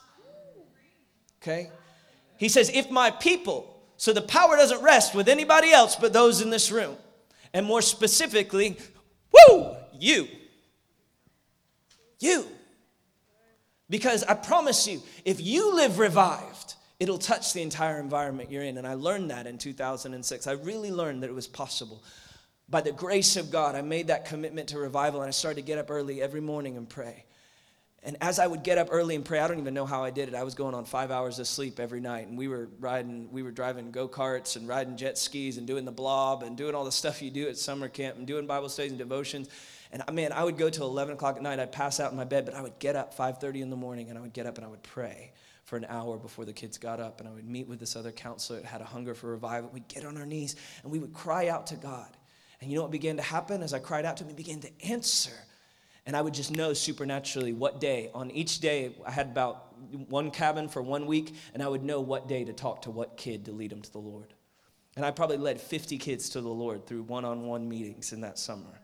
Okay? 1.41 1.71
He 2.37 2.51
says, 2.51 2.71
if 2.75 2.91
my 2.91 3.11
people, 3.11 3.83
so 3.97 4.13
the 4.13 4.21
power 4.21 4.57
doesn't 4.57 4.83
rest 4.83 5.15
with 5.15 5.27
anybody 5.27 5.73
else 5.73 5.97
but 5.97 6.13
those 6.13 6.43
in 6.43 6.51
this 6.51 6.71
room. 6.71 6.99
And 7.55 7.65
more 7.65 7.81
specifically, 7.81 8.77
woo, 9.33 9.75
you. 9.95 10.29
You. 12.19 12.47
Because 13.91 14.23
I 14.23 14.35
promise 14.35 14.87
you, 14.87 15.03
if 15.25 15.41
you 15.41 15.75
live 15.75 15.99
revived, 15.99 16.75
it'll 17.01 17.19
touch 17.19 17.53
the 17.53 17.61
entire 17.61 17.99
environment 17.99 18.51
you're 18.51 18.63
in. 18.63 18.79
And 18.79 18.87
I 18.87 18.95
learned 18.95 19.31
that 19.31 19.47
in 19.47 19.59
2006. 19.59 20.47
I 20.47 20.53
really 20.53 20.93
learned 20.93 21.23
that 21.23 21.29
it 21.29 21.35
was 21.35 21.49
possible. 21.49 22.03
By 22.69 22.83
the 22.83 22.93
grace 22.93 23.37
of 23.37 23.51
God, 23.51 23.75
I 23.75 23.83
made 23.83 24.07
that 24.07 24.27
commitment 24.27 24.69
to 24.69 24.79
revival 24.79 25.23
and 25.23 25.29
I 25.29 25.33
started 25.33 25.57
to 25.57 25.67
get 25.67 25.79
up 25.79 25.91
early 25.91 26.23
every 26.23 26.41
morning 26.41 26.77
and 26.77 26.89
pray. 26.89 27.25
And 28.03 28.17
as 28.21 28.39
I 28.39 28.47
would 28.47 28.63
get 28.63 28.79
up 28.79 28.89
early 28.91 29.15
and 29.15 29.25
pray, 29.25 29.41
I 29.41 29.49
don't 29.49 29.59
even 29.59 29.75
know 29.75 29.85
how 29.85 30.03
I 30.03 30.11
did 30.11 30.29
it. 30.29 30.35
I 30.35 30.43
was 30.43 30.55
going 30.55 30.75
on 30.75 30.85
five 30.87 31.11
hours 31.11 31.39
of 31.39 31.47
sleep 31.47 31.79
every 31.79 32.01
night, 32.01 32.29
and 32.29 32.39
we 32.39 32.49
were 32.49 32.71
riding, 32.79 33.29
we 33.31 33.43
were 33.43 33.51
driving 33.51 33.91
go 33.91 34.09
karts 34.09 34.57
and 34.57 34.67
riding 34.67 34.97
jet 34.97 35.19
skis 35.19 35.59
and 35.59 35.67
doing 35.67 35.85
the 35.85 35.93
blob 35.93 36.43
and 36.43 36.57
doing 36.57 36.75
all 36.75 36.85
the 36.85 36.93
stuff 36.93 37.21
you 37.21 37.31
do 37.31 37.47
at 37.47 37.59
summer 37.59 37.89
camp 37.89 38.17
and 38.17 38.27
doing 38.27 38.47
Bible 38.47 38.71
studies 38.71 38.93
and 38.93 38.99
devotions. 38.99 39.51
And 39.93 40.03
uh, 40.07 40.13
man, 40.13 40.33
I 40.33 40.45
would 40.45 40.57
go 40.57 40.71
till 40.71 40.87
11 40.87 41.15
o'clock 41.15 41.37
at 41.37 41.43
night. 41.43 41.59
I'd 41.59 41.73
pass 41.73 42.01
out 42.01 42.11
in 42.11 42.17
my 42.17 42.25
bed, 42.25 42.45
but 42.45 42.55
I 42.55 42.63
would 42.63 42.79
get 42.79 42.97
up 42.97 43.17
5:30 43.17 43.63
in 43.63 43.71
the 43.71 43.77
morning, 43.77 44.09
and 44.09 44.19
I 44.19 44.23
would 44.23 44.33
get 44.33 44.47
up 44.47 44.57
and 44.57 44.65
I 44.65 44.69
would 44.69 44.83
pray 44.83 45.33
for 45.65 45.77
an 45.77 45.87
hour 45.89 46.17
before 46.17 46.45
the 46.45 46.53
kids 46.53 46.79
got 46.79 47.01
up, 47.01 47.21
and 47.21 47.29
I 47.29 47.33
would 47.33 47.49
meet 47.49 47.69
with 47.69 47.79
this 47.79 47.95
other 47.95 48.11
counselor 48.11 48.61
that 48.61 48.67
had 48.67 48.81
a 48.81 48.85
hunger 48.85 49.15
for 49.15 49.31
revival. 49.31 49.71
We'd 49.73 49.89
get 49.89 50.05
on 50.05 50.17
our 50.17 50.27
knees 50.27 50.57
and 50.83 50.91
we 50.91 50.99
would 50.99 51.13
cry 51.13 51.49
out 51.49 51.69
to 51.69 51.77
God. 51.77 52.17
And 52.61 52.71
you 52.71 52.77
know 52.77 52.83
what 52.83 52.91
began 52.91 53.17
to 53.17 53.23
happen 53.23 53.63
as 53.63 53.73
I 53.73 53.79
cried 53.79 54.05
out 54.05 54.17
to 54.19 54.25
Him? 54.25 54.31
He 54.31 54.35
began 54.35 54.61
to 54.61 54.71
answer. 54.85 55.33
And 56.07 56.17
I 56.17 56.23
would 56.23 56.35
just 56.35 56.51
know 56.51 56.73
supernaturally 56.73 57.53
what 57.53 57.81
day. 57.81 58.11
On 58.15 58.31
each 58.31 58.61
day, 58.61 58.97
I 59.07 59.11
had 59.11 59.27
about 59.27 59.75
one 60.09 60.31
cabin 60.31 60.69
for 60.69 60.83
one 60.83 61.07
week, 61.07 61.35
and 61.55 61.63
I 61.63 61.69
would 61.69 61.85
know 61.85 62.01
what 62.01 62.27
day 62.27 62.45
to 62.45 62.53
talk 62.53 62.83
to 62.83 62.91
what 62.91 63.17
kid 63.17 63.45
to 63.45 63.53
lead 63.53 63.71
them 63.71 63.83
to 63.83 63.93
the 63.93 63.99
Lord. 63.99 64.35
And 64.97 65.05
I 65.05 65.11
probably 65.11 65.37
led 65.37 65.61
50 65.61 65.99
kids 65.99 66.31
to 66.31 66.41
the 66.41 66.49
Lord 66.49 66.87
through 66.87 67.03
one 67.03 67.25
on 67.25 67.47
one 67.47 67.69
meetings 67.69 68.13
in 68.13 68.23
that 68.23 68.39
summer. 68.39 68.81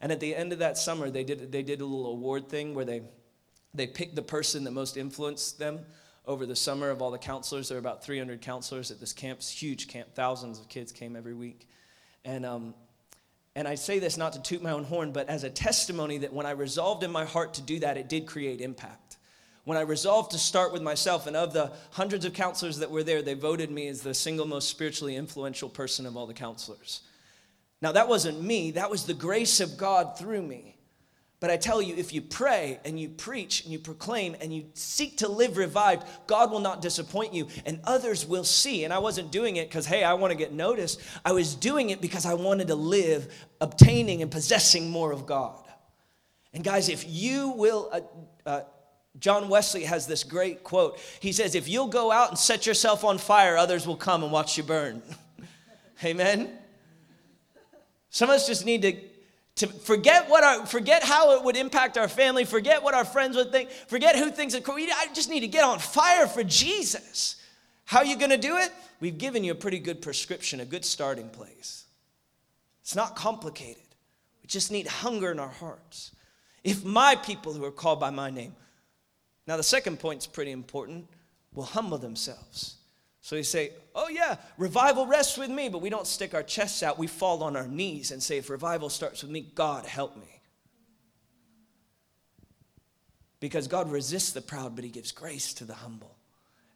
And 0.00 0.10
at 0.10 0.20
the 0.20 0.34
end 0.34 0.52
of 0.52 0.60
that 0.60 0.78
summer, 0.78 1.10
they 1.10 1.24
did, 1.24 1.52
they 1.52 1.62
did 1.62 1.80
a 1.80 1.84
little 1.84 2.12
award 2.12 2.48
thing 2.48 2.74
where 2.74 2.84
they, 2.84 3.02
they 3.74 3.86
picked 3.86 4.16
the 4.16 4.22
person 4.22 4.64
that 4.64 4.70
most 4.70 4.96
influenced 4.96 5.58
them 5.58 5.80
over 6.26 6.46
the 6.46 6.56
summer 6.56 6.90
of 6.90 7.02
all 7.02 7.10
the 7.10 7.18
counselors. 7.18 7.68
There 7.68 7.76
were 7.76 7.80
about 7.80 8.04
300 8.04 8.40
counselors 8.40 8.90
at 8.90 9.00
this 9.00 9.12
camp, 9.12 9.42
huge 9.42 9.88
camp. 9.88 10.14
Thousands 10.14 10.58
of 10.58 10.68
kids 10.68 10.92
came 10.92 11.16
every 11.16 11.34
week. 11.34 11.68
And, 12.24 12.46
um, 12.46 12.74
and 13.54 13.66
I 13.66 13.74
say 13.74 13.98
this 13.98 14.16
not 14.16 14.32
to 14.34 14.42
toot 14.42 14.62
my 14.62 14.70
own 14.70 14.84
horn, 14.84 15.12
but 15.12 15.28
as 15.28 15.44
a 15.44 15.50
testimony 15.50 16.18
that 16.18 16.32
when 16.32 16.46
I 16.46 16.52
resolved 16.52 17.02
in 17.02 17.10
my 17.10 17.24
heart 17.24 17.54
to 17.54 17.62
do 17.62 17.80
that, 17.80 17.96
it 17.96 18.08
did 18.08 18.26
create 18.26 18.60
impact. 18.60 19.16
When 19.64 19.76
I 19.76 19.82
resolved 19.82 20.32
to 20.32 20.38
start 20.38 20.72
with 20.72 20.82
myself, 20.82 21.26
and 21.26 21.36
of 21.36 21.52
the 21.52 21.72
hundreds 21.90 22.24
of 22.24 22.32
counselors 22.32 22.78
that 22.78 22.90
were 22.90 23.02
there, 23.02 23.22
they 23.22 23.34
voted 23.34 23.70
me 23.70 23.88
as 23.88 24.00
the 24.00 24.14
single 24.14 24.46
most 24.46 24.68
spiritually 24.68 25.16
influential 25.16 25.68
person 25.68 26.06
of 26.06 26.16
all 26.16 26.26
the 26.26 26.34
counselors. 26.34 27.02
Now, 27.82 27.92
that 27.92 28.08
wasn't 28.08 28.42
me, 28.42 28.72
that 28.72 28.90
was 28.90 29.04
the 29.04 29.14
grace 29.14 29.60
of 29.60 29.76
God 29.76 30.18
through 30.18 30.42
me. 30.42 30.76
But 31.40 31.50
I 31.50 31.56
tell 31.56 31.80
you, 31.80 31.96
if 31.96 32.12
you 32.12 32.20
pray 32.20 32.78
and 32.84 33.00
you 33.00 33.08
preach 33.08 33.64
and 33.64 33.72
you 33.72 33.78
proclaim 33.78 34.36
and 34.42 34.54
you 34.54 34.66
seek 34.74 35.18
to 35.18 35.28
live 35.28 35.56
revived, 35.56 36.06
God 36.26 36.50
will 36.50 36.60
not 36.60 36.82
disappoint 36.82 37.32
you 37.32 37.48
and 37.64 37.80
others 37.84 38.26
will 38.26 38.44
see. 38.44 38.84
And 38.84 38.92
I 38.92 38.98
wasn't 38.98 39.32
doing 39.32 39.56
it 39.56 39.68
because, 39.68 39.86
hey, 39.86 40.04
I 40.04 40.12
want 40.14 40.32
to 40.32 40.36
get 40.36 40.52
noticed. 40.52 41.00
I 41.24 41.32
was 41.32 41.54
doing 41.54 41.88
it 41.88 42.02
because 42.02 42.26
I 42.26 42.34
wanted 42.34 42.68
to 42.68 42.74
live 42.74 43.32
obtaining 43.62 44.20
and 44.20 44.30
possessing 44.30 44.90
more 44.90 45.12
of 45.12 45.24
God. 45.24 45.64
And 46.52 46.62
guys, 46.62 46.90
if 46.90 47.08
you 47.08 47.50
will, 47.50 47.88
uh, 47.90 48.00
uh, 48.44 48.60
John 49.18 49.48
Wesley 49.48 49.84
has 49.84 50.06
this 50.06 50.24
great 50.24 50.62
quote. 50.62 50.98
He 51.20 51.32
says, 51.32 51.54
If 51.54 51.68
you'll 51.68 51.88
go 51.88 52.12
out 52.12 52.28
and 52.28 52.38
set 52.38 52.66
yourself 52.66 53.02
on 53.02 53.16
fire, 53.16 53.56
others 53.56 53.86
will 53.86 53.96
come 53.96 54.22
and 54.22 54.30
watch 54.30 54.58
you 54.58 54.62
burn. 54.62 55.02
Amen? 56.04 56.59
Some 58.10 58.28
of 58.28 58.36
us 58.36 58.46
just 58.46 58.66
need 58.66 58.82
to, 58.82 58.96
to 59.56 59.66
forget 59.66 60.28
what 60.28 60.44
our 60.44 60.66
forget 60.66 61.02
how 61.02 61.36
it 61.36 61.44
would 61.44 61.56
impact 61.56 61.96
our 61.96 62.08
family, 62.08 62.44
forget 62.44 62.82
what 62.82 62.94
our 62.94 63.04
friends 63.04 63.36
would 63.36 63.52
think, 63.52 63.70
forget 63.70 64.16
who 64.16 64.30
thinks 64.30 64.54
it 64.54 64.64
cool. 64.64 64.76
I 64.76 65.06
just 65.14 65.30
need 65.30 65.40
to 65.40 65.48
get 65.48 65.64
on 65.64 65.78
fire 65.78 66.26
for 66.26 66.42
Jesus. 66.42 67.36
How 67.84 67.98
are 68.00 68.04
you 68.04 68.16
going 68.16 68.30
to 68.30 68.38
do 68.38 68.56
it? 68.56 68.70
We've 69.00 69.18
given 69.18 69.42
you 69.42 69.52
a 69.52 69.56
pretty 69.56 69.78
good 69.78 70.02
prescription, 70.02 70.60
a 70.60 70.64
good 70.64 70.84
starting 70.84 71.28
place. 71.28 71.84
It's 72.82 72.94
not 72.94 73.16
complicated. 73.16 73.82
We 74.42 74.46
just 74.46 74.70
need 74.70 74.86
hunger 74.86 75.30
in 75.30 75.38
our 75.38 75.48
hearts. 75.48 76.12
If 76.62 76.84
my 76.84 77.16
people 77.16 77.52
who 77.52 77.64
are 77.64 77.70
called 77.70 78.00
by 78.00 78.10
my 78.10 78.30
name, 78.30 78.54
now 79.46 79.56
the 79.56 79.62
second 79.62 79.98
point 79.98 80.20
is 80.20 80.26
pretty 80.26 80.50
important, 80.50 81.08
will 81.54 81.64
humble 81.64 81.98
themselves. 81.98 82.76
So 83.20 83.36
you 83.36 83.42
say, 83.42 83.72
Oh, 83.94 84.08
yeah, 84.08 84.36
revival 84.56 85.06
rests 85.06 85.36
with 85.36 85.50
me, 85.50 85.68
but 85.68 85.82
we 85.82 85.90
don't 85.90 86.06
stick 86.06 86.34
our 86.34 86.42
chests 86.42 86.82
out. 86.82 86.98
We 86.98 87.06
fall 87.06 87.42
on 87.42 87.56
our 87.56 87.66
knees 87.68 88.12
and 88.12 88.22
say, 88.22 88.38
If 88.38 88.50
revival 88.50 88.88
starts 88.88 89.22
with 89.22 89.30
me, 89.30 89.50
God, 89.54 89.84
help 89.84 90.16
me. 90.16 90.40
Because 93.40 93.68
God 93.68 93.90
resists 93.90 94.32
the 94.32 94.40
proud, 94.40 94.74
but 94.74 94.84
He 94.84 94.90
gives 94.90 95.12
grace 95.12 95.54
to 95.54 95.64
the 95.64 95.74
humble. 95.74 96.16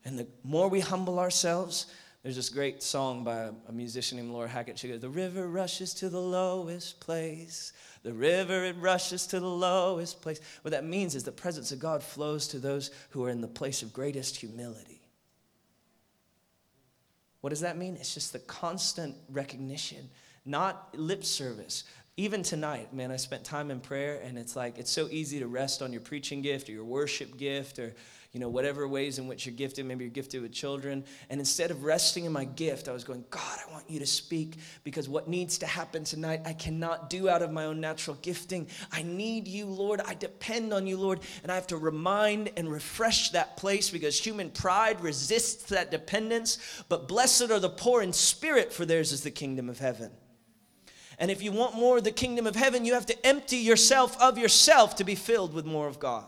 And 0.04 0.18
the 0.18 0.26
more 0.42 0.68
we 0.68 0.80
humble 0.80 1.18
ourselves, 1.18 1.86
there's 2.22 2.36
this 2.36 2.48
great 2.48 2.82
song 2.82 3.22
by 3.22 3.50
a 3.68 3.72
musician 3.72 4.16
named 4.16 4.30
Laura 4.30 4.48
Hackett. 4.48 4.78
She 4.78 4.88
goes, 4.88 5.00
The 5.00 5.10
river 5.10 5.46
rushes 5.46 5.92
to 5.94 6.08
the 6.08 6.20
lowest 6.20 7.00
place. 7.00 7.72
The 8.02 8.14
river, 8.14 8.64
it 8.64 8.76
rushes 8.78 9.26
to 9.28 9.40
the 9.40 9.46
lowest 9.46 10.20
place. 10.20 10.40
What 10.62 10.72
that 10.72 10.84
means 10.84 11.14
is 11.14 11.24
the 11.24 11.32
presence 11.32 11.70
of 11.70 11.78
God 11.78 12.02
flows 12.02 12.48
to 12.48 12.58
those 12.58 12.90
who 13.10 13.24
are 13.24 13.30
in 13.30 13.40
the 13.40 13.48
place 13.48 13.82
of 13.82 13.92
greatest 13.92 14.36
humility. 14.36 15.03
What 17.44 17.50
does 17.50 17.60
that 17.60 17.76
mean? 17.76 17.96
It's 17.96 18.14
just 18.14 18.32
the 18.32 18.38
constant 18.38 19.14
recognition, 19.28 20.08
not 20.46 20.88
lip 20.96 21.22
service. 21.22 21.84
Even 22.16 22.44
tonight, 22.44 22.94
man, 22.94 23.10
I 23.10 23.16
spent 23.16 23.42
time 23.42 23.72
in 23.72 23.80
prayer, 23.80 24.20
and 24.22 24.38
it's 24.38 24.54
like 24.54 24.78
it's 24.78 24.90
so 24.90 25.08
easy 25.10 25.40
to 25.40 25.48
rest 25.48 25.82
on 25.82 25.92
your 25.92 26.00
preaching 26.00 26.42
gift 26.42 26.68
or 26.68 26.72
your 26.72 26.84
worship 26.84 27.36
gift 27.36 27.78
or 27.80 27.94
you 28.34 28.40
know, 28.40 28.48
whatever 28.48 28.86
ways 28.88 29.20
in 29.20 29.28
which 29.28 29.46
you're 29.46 29.54
gifted. 29.54 29.86
Maybe 29.86 30.04
you're 30.04 30.12
gifted 30.12 30.42
with 30.42 30.52
children. 30.52 31.04
And 31.30 31.38
instead 31.38 31.70
of 31.70 31.84
resting 31.84 32.24
in 32.24 32.32
my 32.32 32.44
gift, 32.44 32.88
I 32.88 32.92
was 32.92 33.04
going, 33.04 33.24
God, 33.30 33.58
I 33.64 33.72
want 33.72 33.88
you 33.88 34.00
to 34.00 34.06
speak 34.06 34.56
because 34.82 35.08
what 35.08 35.28
needs 35.28 35.56
to 35.58 35.66
happen 35.66 36.02
tonight, 36.02 36.40
I 36.44 36.52
cannot 36.52 37.08
do 37.08 37.28
out 37.28 37.42
of 37.42 37.52
my 37.52 37.66
own 37.66 37.80
natural 37.80 38.18
gifting. 38.22 38.66
I 38.90 39.02
need 39.02 39.46
you, 39.46 39.66
Lord. 39.66 40.00
I 40.04 40.14
depend 40.14 40.72
on 40.72 40.84
you, 40.84 40.96
Lord. 40.96 41.20
And 41.44 41.52
I 41.52 41.54
have 41.54 41.68
to 41.68 41.76
remind 41.76 42.50
and 42.56 42.68
refresh 42.68 43.30
that 43.30 43.56
place 43.56 43.88
because 43.88 44.18
human 44.18 44.50
pride 44.50 45.00
resists 45.00 45.66
that 45.66 45.92
dependence. 45.92 46.58
But 46.88 47.06
blessed 47.06 47.52
are 47.52 47.60
the 47.60 47.70
poor 47.70 48.02
in 48.02 48.12
spirit, 48.12 48.72
for 48.72 48.84
theirs 48.84 49.12
is 49.12 49.20
the 49.20 49.30
kingdom 49.30 49.68
of 49.68 49.78
heaven. 49.78 50.10
And 51.18 51.30
if 51.30 51.42
you 51.42 51.52
want 51.52 51.74
more 51.74 51.98
of 51.98 52.04
the 52.04 52.10
kingdom 52.10 52.46
of 52.46 52.56
heaven, 52.56 52.84
you 52.84 52.94
have 52.94 53.06
to 53.06 53.26
empty 53.26 53.58
yourself 53.58 54.20
of 54.20 54.38
yourself 54.38 54.96
to 54.96 55.04
be 55.04 55.14
filled 55.14 55.54
with 55.54 55.64
more 55.64 55.86
of 55.86 55.98
God. 55.98 56.26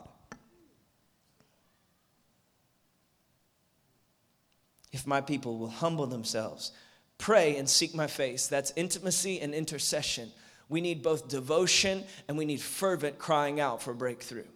if 4.97 5.07
my 5.07 5.21
people 5.21 5.59
will 5.59 5.69
humble 5.69 6.07
themselves, 6.07 6.73
pray, 7.19 7.57
and 7.57 7.69
seek 7.69 7.95
my 7.95 8.07
face. 8.07 8.47
That's 8.47 8.73
intimacy 8.77 9.43
and 9.43 9.55
intercession. 9.55 10.33
We 10.71 10.81
need 10.81 11.03
both 11.03 11.29
devotion 11.29 12.03
and 12.27 12.39
we 12.39 12.47
need 12.47 12.63
fervent 12.63 13.19
crying 13.19 13.61
out 13.61 13.83
for 13.83 13.93
breakthrough. 13.93 14.47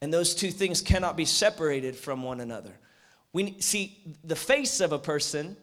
And 0.00 0.12
those 0.12 0.34
two 0.34 0.50
things 0.50 0.80
cannot 0.80 1.14
be 1.14 1.26
separated 1.26 1.94
from 1.94 2.22
one 2.22 2.40
another. 2.40 2.72
We 3.34 3.56
see 3.60 3.98
the 4.24 4.34
face 4.34 4.80
of 4.80 4.92
a 4.92 4.98
person, 4.98 5.58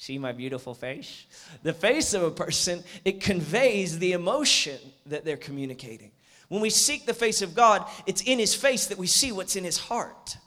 see 0.00 0.16
my 0.16 0.32
beautiful 0.32 0.72
face? 0.72 1.26
The 1.62 1.74
face 1.74 2.14
of 2.14 2.22
a 2.22 2.30
person, 2.30 2.82
it 3.04 3.20
conveys 3.20 3.98
the 3.98 4.12
emotion 4.12 4.78
that 5.04 5.26
they're 5.26 5.36
communicating. 5.36 6.10
When 6.48 6.62
we 6.62 6.70
seek 6.70 7.04
the 7.04 7.12
face 7.12 7.42
of 7.42 7.54
God, 7.54 7.84
it's 8.06 8.22
in 8.22 8.38
his 8.38 8.54
face 8.54 8.86
that 8.86 8.96
we 8.96 9.06
see 9.06 9.30
what's 9.30 9.56
in 9.56 9.64
his 9.64 9.76
heart, 9.76 10.38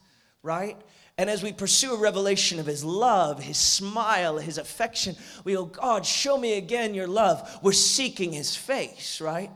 right? 0.41 0.75
And 1.19 1.29
as 1.29 1.43
we 1.43 1.53
pursue 1.53 1.93
a 1.93 2.00
revelation 2.00 2.60
of 2.60 2.65
his 2.65 2.83
love, 2.83 3.43
his 3.43 3.57
smile, 3.57 4.39
his 4.39 4.57
affection, 4.57 5.15
we 5.43 5.53
go, 5.53 5.65
God, 5.65 6.03
show 6.03 6.36
me 6.36 6.57
again 6.57 6.95
your 6.95 7.07
love. 7.07 7.60
We're 7.62 7.74
seeking 7.74 8.31
his 8.33 8.55
face, 8.55 9.22
right? 9.22 9.51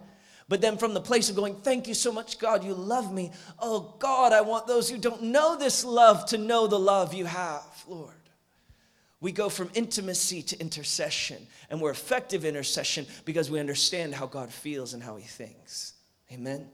But 0.48 0.62
then 0.62 0.78
from 0.78 0.94
the 0.94 1.02
place 1.02 1.32
of 1.32 1.36
going, 1.36 1.56
Thank 1.56 1.88
you 1.88 1.96
so 1.96 2.12
much, 2.12 2.38
God, 2.38 2.64
you 2.64 2.76
love 2.76 3.12
me. 3.12 3.32
Oh, 3.58 3.96
God, 3.98 4.32
I 4.32 4.42
want 4.42 4.68
those 4.68 4.92
who 4.92 5.00
don't 5.00 5.24
know 5.24 5.58
this 5.58 5.84
love 5.84 6.28
to 6.28 6.38
know 6.38 6.68
the 6.68 6.80
love 6.80 7.16
you 7.16 7.26
have, 7.26 7.84
Lord. 7.88 8.14
We 9.20 9.32
go 9.32 9.50
from 9.50 9.72
intimacy 9.74 10.44
to 10.44 10.60
intercession, 10.60 11.48
and 11.70 11.82
we're 11.82 11.92
effective 11.92 12.46
intercession 12.46 13.08
because 13.26 13.50
we 13.50 13.60
understand 13.60 14.14
how 14.14 14.28
God 14.28 14.52
feels 14.52 14.94
and 14.94 15.02
how 15.02 15.16
he 15.16 15.24
thinks. 15.24 15.94
Amen. 16.32 16.70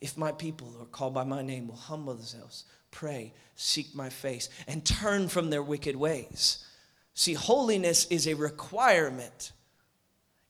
If 0.00 0.16
my 0.16 0.32
people 0.32 0.68
who 0.68 0.82
are 0.82 0.86
called 0.86 1.14
by 1.14 1.24
my 1.24 1.42
name 1.42 1.68
will 1.68 1.76
humble 1.76 2.14
themselves, 2.14 2.64
pray, 2.90 3.34
seek 3.54 3.94
my 3.94 4.08
face, 4.08 4.48
and 4.66 4.84
turn 4.84 5.28
from 5.28 5.50
their 5.50 5.62
wicked 5.62 5.94
ways. 5.94 6.64
See, 7.14 7.34
holiness 7.34 8.06
is 8.06 8.26
a 8.26 8.34
requirement. 8.34 9.52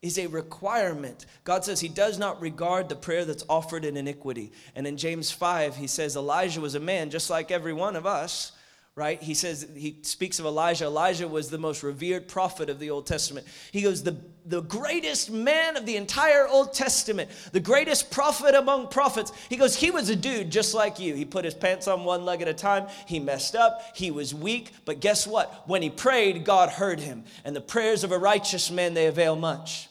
Is 0.02 0.19
a 0.19 0.26
requirement. 0.29 1.26
God 1.45 1.64
says 1.64 1.81
he 1.81 1.88
does 1.88 2.19
not 2.19 2.41
regard 2.41 2.88
the 2.88 2.97
prayer 2.97 3.25
that's 3.25 3.45
offered 3.49 3.85
in 3.85 3.97
iniquity. 3.97 4.52
And 4.75 4.87
in 4.87 4.97
James 4.97 5.31
5, 5.31 5.76
he 5.76 5.87
says 5.87 6.17
Elijah 6.17 6.61
was 6.61 6.75
a 6.75 6.81
man 6.81 7.11
just 7.11 7.31
like 7.31 7.50
every 7.50 7.73
one 7.73 7.95
of 7.95 8.07
us 8.07 8.52
right? 8.95 9.23
He 9.23 9.33
says, 9.33 9.67
he 9.75 9.99
speaks 10.03 10.39
of 10.39 10.45
Elijah. 10.45 10.85
Elijah 10.85 11.27
was 11.27 11.49
the 11.49 11.57
most 11.57 11.83
revered 11.83 12.29
prophet 12.29 12.69
of 12.69 12.79
the 12.79 12.91
Old 12.91 13.07
Testament. 13.07 13.47
He 13.71 13.81
goes, 13.81 14.03
the, 14.03 14.19
the 14.45 14.61
greatest 14.61 15.31
man 15.31 15.79
of 15.79 15.87
the 15.87 15.97
entire 15.97 16.47
Old 16.47 16.75
Testament, 16.75 17.31
the 17.53 17.61
greatest 17.61 18.11
prophet 18.11 18.55
among 18.55 18.89
prophets. 18.89 19.33
He 19.49 19.57
goes, 19.57 19.75
he 19.77 19.91
was 19.91 20.11
a 20.11 20.17
dude 20.17 20.51
just 20.51 20.75
like 20.75 21.01
you. 21.01 21.15
He 21.15 21.25
put 21.25 21.47
his 21.47 21.55
pants 21.55 21.89
on 21.89 22.05
one 22.05 22.27
leg 22.27 22.43
at 22.43 22.49
a 22.49 22.55
time. 22.55 22.87
He 23.07 23.19
messed 23.19 23.57
up. 23.57 23.83
He 23.95 24.11
was 24.11 24.35
weak. 24.35 24.73
But 24.85 25.01
guess 25.01 25.27
what? 25.27 25.67
When 25.67 25.81
he 25.81 25.89
prayed, 25.89 26.45
God 26.45 26.69
heard 26.69 27.01
him. 27.01 27.25
And 27.47 27.57
the 27.57 27.63
prayers 27.63 28.05
of 28.05 28.13
a 28.13 28.19
righteous 28.19 28.71
man, 28.71 28.93
they 28.93 29.07
avail 29.07 29.37
much. 29.37 29.89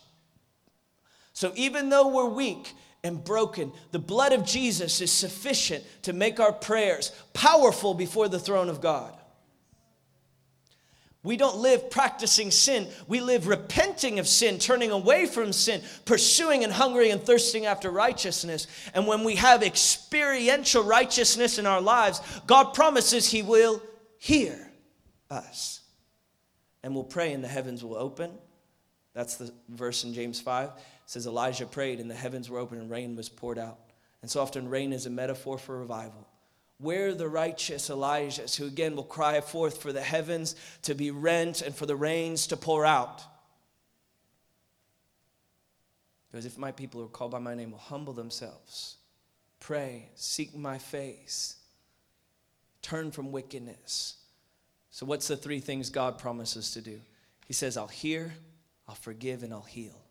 So 1.34 1.54
even 1.56 1.90
though 1.90 2.10
we're 2.10 2.30
weak, 2.30 2.74
and 3.04 3.24
broken. 3.24 3.72
The 3.92 4.00
blood 4.00 4.34
of 4.34 4.46
Jesus 4.46 5.02
is 5.02 5.12
sufficient 5.12 5.84
to 6.04 6.14
make 6.14 6.40
our 6.40 6.54
prayers 6.54 7.12
powerful 7.34 7.94
before 7.94 8.28
the 8.28 8.40
throne 8.40 8.70
of 8.70 8.82
God. 8.82 9.16
We 11.24 11.38
don't 11.38 11.58
live 11.58 11.92
practicing 11.92 12.50
sin. 12.50 12.88
We 13.08 13.22
live 13.22 13.48
repenting 13.48 14.18
of 14.18 14.28
sin, 14.28 14.58
turning 14.58 14.90
away 14.90 15.28
from 15.28 15.54
sin, 15.54 15.82
pursuing 16.06 16.64
and 16.64 16.74
hungering 16.74 17.12
and 17.12 17.22
thirsting 17.22 17.68
after 17.68 17.92
righteousness. 17.92 18.66
And 18.96 19.06
when 19.06 19.24
we 19.24 19.36
have 19.36 19.62
experiential 19.62 20.84
righteousness 20.84 21.60
in 21.60 21.68
our 21.68 21.82
lives, 21.82 22.22
God 22.48 22.74
promises 22.74 23.30
He 23.30 23.44
will 23.44 23.84
hear 24.18 24.72
us. 25.30 25.82
And 26.82 26.96
we'll 26.96 27.04
pray 27.04 27.34
and 27.34 27.44
the 27.44 27.48
heavens 27.48 27.84
will 27.84 27.98
open. 27.98 28.32
That's 29.14 29.36
the 29.36 29.54
verse 29.70 30.04
in 30.04 30.16
James 30.16 30.42
5 30.42 30.72
says 31.12 31.28
Elijah 31.28 31.66
prayed 31.66 32.00
and 32.00 32.10
the 32.10 32.16
heavens 32.16 32.50
were 32.50 32.58
open 32.58 32.80
and 32.80 32.90
rain 32.90 33.18
was 33.18 33.28
poured 33.28 33.60
out. 33.60 33.78
And 34.22 34.32
so 34.32 34.42
often 34.42 34.70
rain 34.70 34.94
is 34.94 35.06
a 35.06 35.10
metaphor 35.10 35.58
for 35.58 35.78
revival. 35.78 36.26
Where 36.78 37.14
the 37.14 37.28
righteous 37.28 37.90
Elijahs, 37.90 38.56
who 38.56 38.66
again 38.66 38.96
will 38.96 39.04
cry 39.04 39.42
forth 39.42 39.82
for 39.82 39.92
the 39.92 40.02
heavens 40.02 40.56
to 40.84 40.96
be 40.96 41.12
rent 41.12 41.64
and 41.64 41.76
for 41.76 41.86
the 41.86 41.98
rains 41.98 42.48
to 42.48 42.56
pour 42.56 42.86
out. 42.86 43.22
Because 46.32 46.46
if 46.46 46.58
my 46.58 46.72
people 46.72 47.02
who 47.02 47.08
are 47.08 47.10
called 47.10 47.32
by 47.32 47.40
my 47.40 47.56
name 47.56 47.72
will 47.72 47.78
humble 47.78 48.14
themselves, 48.14 48.96
pray, 49.60 50.08
seek 50.16 50.56
my 50.56 50.78
face, 50.78 51.58
turn 52.82 53.12
from 53.12 53.34
wickedness. 53.34 54.16
So, 54.92 55.06
what's 55.06 55.28
the 55.28 55.36
three 55.36 55.60
things 55.60 55.90
God 55.90 56.18
promises 56.18 56.72
to 56.72 56.80
do? 56.80 57.02
He 57.48 57.54
says, 57.54 57.76
I'll 57.76 57.88
hear, 57.88 58.34
I'll 58.88 58.96
forgive, 58.96 59.44
and 59.44 59.52
I'll 59.52 59.60
heal. 59.60 60.02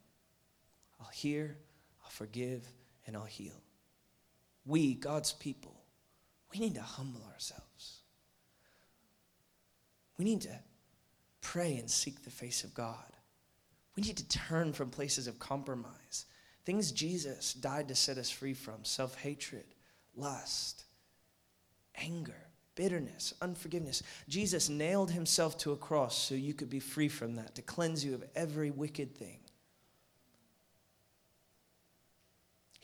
I'll 1.00 1.08
hear, 1.08 1.56
I'll 2.04 2.10
forgive, 2.10 2.64
and 3.06 3.16
I'll 3.16 3.24
heal. 3.24 3.62
We, 4.66 4.94
God's 4.94 5.32
people, 5.32 5.74
we 6.52 6.60
need 6.60 6.74
to 6.74 6.82
humble 6.82 7.22
ourselves. 7.32 8.00
We 10.18 10.24
need 10.24 10.42
to 10.42 10.58
pray 11.40 11.76
and 11.76 11.90
seek 11.90 12.22
the 12.22 12.30
face 12.30 12.64
of 12.64 12.74
God. 12.74 13.16
We 13.96 14.02
need 14.02 14.18
to 14.18 14.28
turn 14.28 14.72
from 14.72 14.90
places 14.90 15.26
of 15.26 15.38
compromise, 15.38 16.26
things 16.64 16.92
Jesus 16.92 17.54
died 17.54 17.88
to 17.88 17.94
set 17.94 18.18
us 18.18 18.30
free 18.30 18.54
from 18.54 18.84
self 18.84 19.16
hatred, 19.16 19.64
lust, 20.14 20.84
anger, 21.96 22.46
bitterness, 22.74 23.34
unforgiveness. 23.42 24.02
Jesus 24.28 24.68
nailed 24.68 25.10
himself 25.10 25.58
to 25.58 25.72
a 25.72 25.76
cross 25.76 26.16
so 26.16 26.34
you 26.34 26.54
could 26.54 26.70
be 26.70 26.80
free 26.80 27.08
from 27.08 27.36
that, 27.36 27.54
to 27.56 27.62
cleanse 27.62 28.04
you 28.04 28.14
of 28.14 28.24
every 28.34 28.70
wicked 28.70 29.16
thing. 29.16 29.40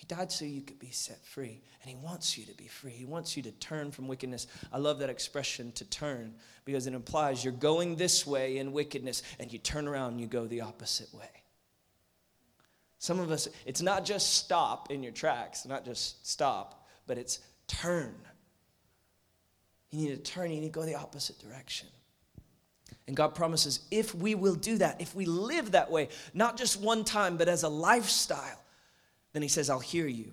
Died 0.08 0.30
so 0.30 0.44
you 0.44 0.62
could 0.62 0.78
be 0.78 0.90
set 0.90 1.24
free. 1.24 1.62
And 1.82 1.90
He 1.90 1.96
wants 1.96 2.38
you 2.38 2.44
to 2.46 2.54
be 2.54 2.68
free. 2.68 2.92
He 2.92 3.04
wants 3.04 3.36
you 3.36 3.42
to 3.44 3.50
turn 3.52 3.90
from 3.90 4.08
wickedness. 4.08 4.46
I 4.72 4.78
love 4.78 4.98
that 5.00 5.10
expression, 5.10 5.72
to 5.72 5.84
turn, 5.84 6.34
because 6.64 6.86
it 6.86 6.94
implies 6.94 7.42
you're 7.42 7.52
going 7.52 7.96
this 7.96 8.26
way 8.26 8.58
in 8.58 8.72
wickedness 8.72 9.22
and 9.40 9.52
you 9.52 9.58
turn 9.58 9.88
around 9.88 10.12
and 10.12 10.20
you 10.20 10.26
go 10.26 10.46
the 10.46 10.60
opposite 10.60 11.12
way. 11.12 11.28
Some 12.98 13.20
of 13.20 13.30
us, 13.30 13.48
it's 13.66 13.82
not 13.82 14.04
just 14.04 14.34
stop 14.34 14.90
in 14.90 15.02
your 15.02 15.12
tracks, 15.12 15.66
not 15.66 15.84
just 15.84 16.26
stop, 16.26 16.86
but 17.06 17.18
it's 17.18 17.40
turn. 17.66 18.14
You 19.90 20.08
need 20.08 20.24
to 20.24 20.32
turn, 20.32 20.50
you 20.50 20.60
need 20.60 20.68
to 20.68 20.72
go 20.72 20.84
the 20.84 20.94
opposite 20.94 21.38
direction. 21.38 21.88
And 23.06 23.16
God 23.16 23.34
promises 23.34 23.80
if 23.90 24.14
we 24.14 24.34
will 24.34 24.54
do 24.54 24.78
that, 24.78 25.00
if 25.00 25.14
we 25.14 25.26
live 25.26 25.72
that 25.72 25.90
way, 25.90 26.08
not 26.34 26.56
just 26.56 26.80
one 26.80 27.04
time, 27.04 27.36
but 27.36 27.48
as 27.48 27.62
a 27.62 27.68
lifestyle, 27.68 28.60
then 29.36 29.42
he 29.42 29.48
says, 29.48 29.68
I'll 29.68 29.78
hear 29.78 30.06
you, 30.06 30.32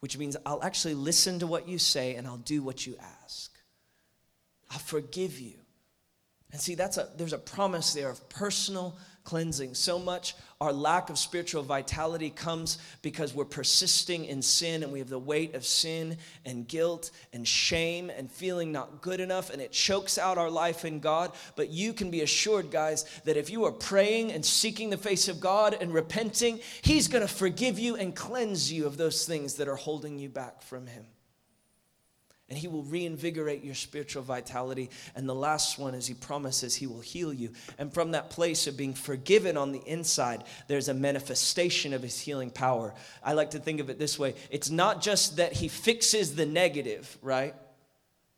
which 0.00 0.18
means 0.18 0.36
I'll 0.44 0.62
actually 0.64 0.94
listen 0.94 1.38
to 1.38 1.46
what 1.46 1.68
you 1.68 1.78
say 1.78 2.16
and 2.16 2.26
I'll 2.26 2.36
do 2.36 2.64
what 2.64 2.84
you 2.84 2.96
ask. 3.22 3.52
I'll 4.72 4.80
forgive 4.80 5.38
you. 5.38 5.54
And 6.50 6.60
see, 6.60 6.74
that's 6.74 6.96
a, 6.96 7.08
there's 7.16 7.32
a 7.32 7.38
promise 7.38 7.94
there 7.94 8.10
of 8.10 8.28
personal 8.28 8.96
cleansing. 9.24 9.74
So 9.74 9.98
much 9.98 10.34
our 10.60 10.74
lack 10.74 11.08
of 11.08 11.18
spiritual 11.18 11.62
vitality 11.62 12.28
comes 12.28 12.76
because 13.00 13.32
we're 13.32 13.46
persisting 13.46 14.26
in 14.26 14.42
sin 14.42 14.82
and 14.82 14.92
we 14.92 14.98
have 14.98 15.08
the 15.08 15.18
weight 15.18 15.54
of 15.54 15.64
sin 15.64 16.18
and 16.44 16.68
guilt 16.68 17.10
and 17.32 17.48
shame 17.48 18.10
and 18.10 18.30
feeling 18.30 18.70
not 18.70 19.00
good 19.00 19.20
enough 19.20 19.48
and 19.48 19.62
it 19.62 19.72
chokes 19.72 20.18
out 20.18 20.36
our 20.36 20.50
life 20.50 20.84
in 20.84 21.00
God. 21.00 21.32
But 21.56 21.70
you 21.70 21.94
can 21.94 22.10
be 22.10 22.20
assured, 22.20 22.70
guys, 22.70 23.04
that 23.24 23.38
if 23.38 23.48
you 23.48 23.64
are 23.64 23.72
praying 23.72 24.32
and 24.32 24.44
seeking 24.44 24.90
the 24.90 24.98
face 24.98 25.28
of 25.28 25.40
God 25.40 25.74
and 25.80 25.94
repenting, 25.94 26.60
He's 26.82 27.08
going 27.08 27.26
to 27.26 27.32
forgive 27.32 27.78
you 27.78 27.96
and 27.96 28.14
cleanse 28.14 28.70
you 28.70 28.86
of 28.86 28.98
those 28.98 29.26
things 29.26 29.54
that 29.54 29.68
are 29.68 29.76
holding 29.76 30.18
you 30.18 30.28
back 30.28 30.60
from 30.60 30.86
Him 30.86 31.06
and 32.50 32.58
He 32.58 32.68
will 32.68 32.82
reinvigorate 32.82 33.62
your 33.62 33.76
spiritual 33.76 34.24
vitality. 34.24 34.90
And 35.14 35.28
the 35.28 35.34
last 35.34 35.78
one 35.78 35.94
is 35.94 36.08
He 36.08 36.14
promises 36.14 36.74
He 36.74 36.88
will 36.88 37.00
heal 37.00 37.32
you. 37.32 37.52
And 37.78 37.94
from 37.94 38.10
that 38.10 38.30
place 38.30 38.66
of 38.66 38.76
being 38.76 38.92
forgiven 38.92 39.56
on 39.56 39.70
the 39.70 39.82
inside, 39.86 40.42
there's 40.66 40.88
a 40.88 40.94
manifestation 40.94 41.94
of 41.94 42.02
His 42.02 42.18
healing 42.18 42.50
power. 42.50 42.92
I 43.22 43.34
like 43.34 43.52
to 43.52 43.60
think 43.60 43.80
of 43.80 43.88
it 43.88 43.98
this 43.98 44.18
way 44.18 44.34
it's 44.50 44.68
not 44.68 45.00
just 45.00 45.36
that 45.36 45.52
He 45.52 45.68
fixes 45.68 46.34
the 46.34 46.46
negative, 46.46 47.16
right? 47.22 47.54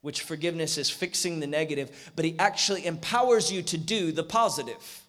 Which 0.02 0.20
forgiveness 0.20 0.76
is 0.76 0.90
fixing 0.90 1.40
the 1.40 1.46
negative, 1.46 2.12
but 2.14 2.26
He 2.26 2.38
actually 2.38 2.84
empowers 2.84 3.50
you 3.50 3.62
to 3.62 3.78
do 3.78 4.12
the 4.12 4.24
positive. 4.24 5.01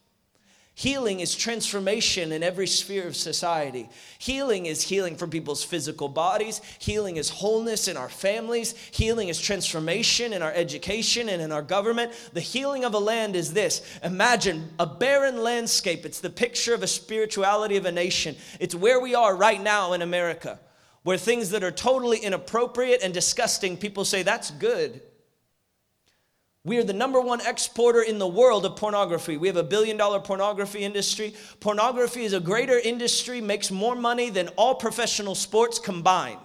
Healing 0.75 1.19
is 1.19 1.35
transformation 1.35 2.31
in 2.31 2.41
every 2.41 2.65
sphere 2.65 3.07
of 3.07 3.15
society. 3.15 3.89
Healing 4.17 4.65
is 4.65 4.81
healing 4.81 5.15
for 5.15 5.27
people's 5.27 5.63
physical 5.63 6.09
bodies. 6.09 6.61
Healing 6.79 7.17
is 7.17 7.29
wholeness 7.29 7.87
in 7.87 7.95
our 7.95 8.09
families. 8.09 8.73
Healing 8.89 9.27
is 9.27 9.39
transformation 9.39 10.33
in 10.33 10.41
our 10.41 10.51
education 10.51 11.29
and 11.29 11.43
in 11.43 11.51
our 11.51 11.61
government. 11.61 12.11
The 12.33 12.41
healing 12.41 12.85
of 12.85 12.95
a 12.95 12.99
land 12.99 13.35
is 13.35 13.53
this 13.53 13.83
imagine 14.03 14.69
a 14.79 14.87
barren 14.87 15.43
landscape. 15.43 16.07
It's 16.07 16.19
the 16.19 16.31
picture 16.31 16.73
of 16.73 16.81
a 16.81 16.87
spirituality 16.87 17.77
of 17.77 17.85
a 17.85 17.91
nation. 17.91 18.35
It's 18.59 18.73
where 18.73 18.99
we 18.99 19.13
are 19.13 19.35
right 19.35 19.61
now 19.61 19.93
in 19.93 20.01
America, 20.01 20.59
where 21.03 21.17
things 21.17 21.51
that 21.51 21.63
are 21.63 21.71
totally 21.71 22.17
inappropriate 22.17 23.03
and 23.03 23.13
disgusting, 23.13 23.77
people 23.77 24.05
say 24.05 24.23
that's 24.23 24.49
good. 24.49 25.03
We 26.65 26.77
are 26.77 26.83
the 26.83 26.93
number 26.93 27.19
one 27.19 27.41
exporter 27.41 28.01
in 28.01 28.19
the 28.19 28.27
world 28.27 28.65
of 28.65 28.77
pornography. 28.77 29.35
We 29.35 29.47
have 29.47 29.57
a 29.57 29.63
billion 29.63 29.97
dollar 29.97 30.21
pornography 30.21 30.79
industry. 30.79 31.33
Pornography 31.59 32.23
is 32.23 32.31
a 32.31 32.39
greater 32.39 32.79
industry, 32.79 33.41
makes 33.41 33.69
more 33.69 33.95
money 33.95 34.29
than 34.29 34.47
all 34.49 34.75
professional 34.75 35.35
sports 35.35 35.77
combined. 35.77 36.39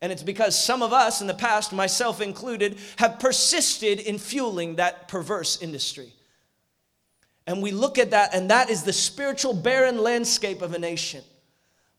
And 0.00 0.10
it's 0.10 0.22
because 0.22 0.62
some 0.62 0.82
of 0.82 0.92
us 0.92 1.20
in 1.20 1.26
the 1.26 1.34
past, 1.34 1.72
myself 1.72 2.20
included, 2.22 2.78
have 2.96 3.18
persisted 3.18 4.00
in 4.00 4.18
fueling 4.18 4.76
that 4.76 5.08
perverse 5.08 5.60
industry. 5.60 6.12
And 7.46 7.62
we 7.62 7.72
look 7.72 7.98
at 7.98 8.10
that, 8.10 8.34
and 8.34 8.50
that 8.50 8.70
is 8.70 8.84
the 8.84 8.92
spiritual 8.92 9.52
barren 9.52 9.98
landscape 9.98 10.62
of 10.62 10.72
a 10.74 10.78
nation. 10.78 11.22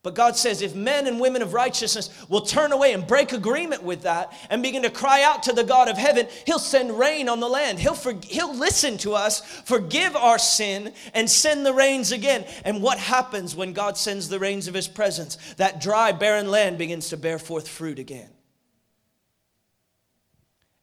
But 0.08 0.16
God 0.16 0.38
says 0.38 0.62
if 0.62 0.74
men 0.74 1.06
and 1.06 1.20
women 1.20 1.42
of 1.42 1.54
righteousness 1.54 2.10
will 2.30 2.40
turn 2.40 2.72
away 2.72 2.94
and 2.94 3.06
break 3.06 3.34
agreement 3.34 3.84
with 3.84 4.04
that 4.04 4.32
and 4.50 4.64
begin 4.64 4.84
to 4.84 4.90
cry 4.90 5.22
out 5.22 5.44
to 5.44 5.52
the 5.52 5.66
God 5.66 5.90
of 5.90 5.98
heaven, 5.98 6.30
He'll 6.46 6.60
send 6.60 6.98
rain 6.98 7.28
on 7.28 7.42
the 7.42 7.50
land. 7.50 7.78
He'll, 7.78 7.94
he'll 8.22 8.56
listen 8.56 8.98
to 9.00 9.16
us, 9.16 9.42
forgive 9.66 10.16
our 10.16 10.40
sin, 10.40 10.94
and 11.14 11.30
send 11.30 11.66
the 11.66 11.74
rains 11.74 12.14
again. 12.14 12.46
And 12.64 12.82
what 12.82 13.00
happens 13.00 13.54
when 13.54 13.74
God 13.74 13.98
sends 13.98 14.30
the 14.30 14.40
rains 14.40 14.70
of 14.70 14.74
His 14.74 14.88
presence? 14.88 15.38
That 15.58 15.82
dry, 15.82 16.14
barren 16.14 16.50
land 16.50 16.78
begins 16.78 17.10
to 17.10 17.18
bear 17.18 17.38
forth 17.38 17.68
fruit 17.68 18.00
again. 18.00 18.30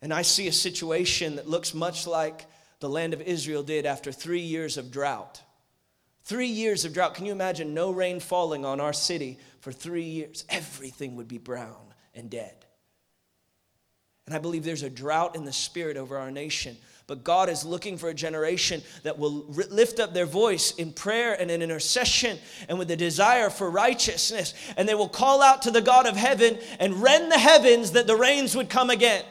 And 0.02 0.12
I 0.12 0.21
see 0.21 0.49
a 0.49 0.52
situation 0.52 1.37
that 1.37 1.49
looks 1.49 1.73
much 1.73 2.07
like 2.07 2.45
the 2.81 2.90
land 2.90 3.14
of 3.14 3.23
Israel 3.23 3.62
did 3.62 3.87
after 3.87 4.12
three 4.12 4.43
years 4.43 4.76
of 4.76 4.90
drought. 4.90 5.40
Three 6.25 6.49
years 6.49 6.85
of 6.85 6.95
drought. 6.95 7.14
Can 7.14 7.26
you 7.26 7.33
imagine 7.33 7.75
no 7.75 7.90
rain 7.90 8.19
falling 8.19 8.64
on 8.64 8.81
our 8.81 8.95
city 8.95 9.38
for 9.61 9.73
three 9.73 10.04
years? 10.04 10.45
Everything 10.49 11.16
would 11.16 11.28
be 11.28 11.38
brown 11.38 11.95
and 12.14 12.31
dead. 12.31 12.64
And 14.26 14.35
I 14.35 14.38
believe 14.38 14.64
there's 14.64 14.83
a 14.83 14.90
drought 14.90 15.37
in 15.37 15.45
the 15.45 15.52
spirit 15.52 15.99
over 15.99 16.16
our 16.16 16.31
nation. 16.31 16.78
But 17.07 17.25
God 17.25 17.50
is 17.50 17.66
looking 17.66 17.99
for 17.99 18.08
a 18.08 18.15
generation 18.15 18.82
that 19.02 19.19
will 19.19 19.45
lift 19.71 20.00
up 20.00 20.15
their 20.15 20.25
voice 20.25 20.71
in 20.76 20.95
prayer 20.95 21.39
and 21.39 21.50
in 21.50 21.60
intercession 21.60 22.39
and 22.67 22.78
with 22.78 22.91
a 22.91 22.97
desire 22.97 23.50
for 23.50 23.69
righteousness. 23.69 24.54
And 24.78 24.89
they 24.89 24.95
will 24.95 25.10
call 25.10 25.43
out 25.43 25.60
to 25.63 25.71
the 25.71 25.82
God 25.82 26.06
of 26.06 26.17
heaven 26.17 26.58
and 26.80 27.02
rend 27.02 27.30
the 27.30 27.39
heavens 27.39 27.93
that 27.93 28.06
the 28.06 28.17
rains 28.17 28.56
would 28.56 28.71
come 28.71 28.89
again. 28.89 29.25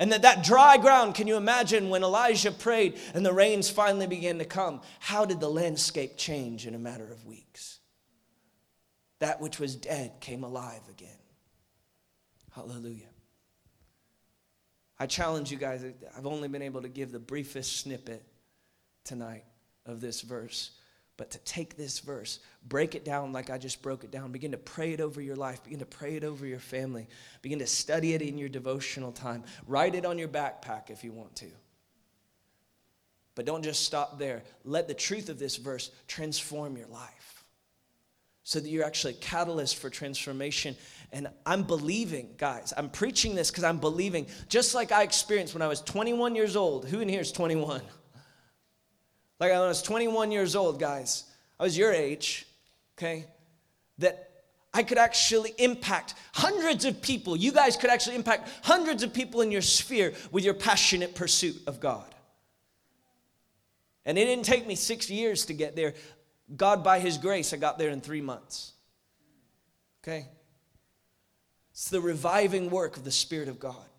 And 0.00 0.10
that, 0.12 0.22
that 0.22 0.42
dry 0.42 0.78
ground, 0.78 1.14
can 1.14 1.26
you 1.26 1.36
imagine 1.36 1.90
when 1.90 2.02
Elijah 2.02 2.50
prayed 2.50 2.98
and 3.12 3.24
the 3.24 3.34
rains 3.34 3.68
finally 3.68 4.06
began 4.06 4.38
to 4.38 4.46
come? 4.46 4.80
How 4.98 5.26
did 5.26 5.40
the 5.40 5.50
landscape 5.50 6.16
change 6.16 6.66
in 6.66 6.74
a 6.74 6.78
matter 6.78 7.04
of 7.04 7.26
weeks? 7.26 7.80
That 9.18 9.42
which 9.42 9.60
was 9.60 9.76
dead 9.76 10.14
came 10.20 10.42
alive 10.42 10.80
again. 10.88 11.18
Hallelujah. 12.52 13.10
I 14.98 15.06
challenge 15.06 15.50
you 15.50 15.58
guys, 15.58 15.84
I've 16.16 16.26
only 16.26 16.48
been 16.48 16.62
able 16.62 16.80
to 16.80 16.88
give 16.88 17.12
the 17.12 17.18
briefest 17.18 17.76
snippet 17.76 18.24
tonight 19.04 19.44
of 19.84 20.00
this 20.00 20.22
verse. 20.22 20.70
But 21.20 21.32
to 21.32 21.38
take 21.40 21.76
this 21.76 21.98
verse, 21.98 22.38
break 22.66 22.94
it 22.94 23.04
down 23.04 23.30
like 23.30 23.50
I 23.50 23.58
just 23.58 23.82
broke 23.82 24.04
it 24.04 24.10
down, 24.10 24.32
begin 24.32 24.52
to 24.52 24.56
pray 24.56 24.94
it 24.94 25.02
over 25.02 25.20
your 25.20 25.36
life, 25.36 25.62
begin 25.62 25.80
to 25.80 25.84
pray 25.84 26.16
it 26.16 26.24
over 26.24 26.46
your 26.46 26.58
family, 26.58 27.08
begin 27.42 27.58
to 27.58 27.66
study 27.66 28.14
it 28.14 28.22
in 28.22 28.38
your 28.38 28.48
devotional 28.48 29.12
time, 29.12 29.44
write 29.66 29.94
it 29.94 30.06
on 30.06 30.18
your 30.18 30.28
backpack 30.28 30.88
if 30.88 31.04
you 31.04 31.12
want 31.12 31.36
to. 31.36 31.48
But 33.34 33.44
don't 33.44 33.62
just 33.62 33.84
stop 33.84 34.18
there. 34.18 34.44
Let 34.64 34.88
the 34.88 34.94
truth 34.94 35.28
of 35.28 35.38
this 35.38 35.58
verse 35.58 35.90
transform 36.08 36.78
your 36.78 36.88
life 36.88 37.44
so 38.42 38.58
that 38.58 38.70
you're 38.70 38.86
actually 38.86 39.12
a 39.12 39.16
catalyst 39.18 39.76
for 39.76 39.90
transformation. 39.90 40.74
And 41.12 41.28
I'm 41.44 41.64
believing, 41.64 42.30
guys, 42.38 42.72
I'm 42.74 42.88
preaching 42.88 43.34
this 43.34 43.50
because 43.50 43.64
I'm 43.64 43.76
believing, 43.76 44.26
just 44.48 44.74
like 44.74 44.90
I 44.90 45.02
experienced 45.02 45.52
when 45.52 45.60
I 45.60 45.68
was 45.68 45.82
21 45.82 46.34
years 46.34 46.56
old. 46.56 46.88
Who 46.88 47.00
in 47.00 47.10
here 47.10 47.20
is 47.20 47.30
21? 47.30 47.82
Like 49.40 49.52
when 49.52 49.60
I 49.60 49.68
was 49.68 49.82
21 49.82 50.30
years 50.30 50.54
old, 50.54 50.78
guys, 50.78 51.24
I 51.58 51.64
was 51.64 51.76
your 51.76 51.92
age, 51.92 52.46
okay, 52.98 53.24
that 53.98 54.30
I 54.72 54.82
could 54.82 54.98
actually 54.98 55.54
impact 55.58 56.14
hundreds 56.34 56.84
of 56.84 57.00
people. 57.00 57.36
You 57.36 57.50
guys 57.50 57.76
could 57.76 57.90
actually 57.90 58.16
impact 58.16 58.50
hundreds 58.62 59.02
of 59.02 59.14
people 59.14 59.40
in 59.40 59.50
your 59.50 59.62
sphere 59.62 60.12
with 60.30 60.44
your 60.44 60.54
passionate 60.54 61.14
pursuit 61.14 61.56
of 61.66 61.80
God. 61.80 62.14
And 64.04 64.18
it 64.18 64.26
didn't 64.26 64.44
take 64.44 64.66
me 64.66 64.74
six 64.74 65.10
years 65.10 65.46
to 65.46 65.54
get 65.54 65.74
there. 65.74 65.94
God, 66.54 66.84
by 66.84 67.00
His 67.00 67.16
grace, 67.16 67.52
I 67.52 67.56
got 67.56 67.78
there 67.78 67.90
in 67.90 68.00
three 68.00 68.20
months. 68.20 68.72
Okay? 70.02 70.26
It's 71.72 71.88
the 71.88 72.00
reviving 72.00 72.70
work 72.70 72.96
of 72.96 73.04
the 73.04 73.10
Spirit 73.10 73.48
of 73.48 73.58
God. 73.58 73.89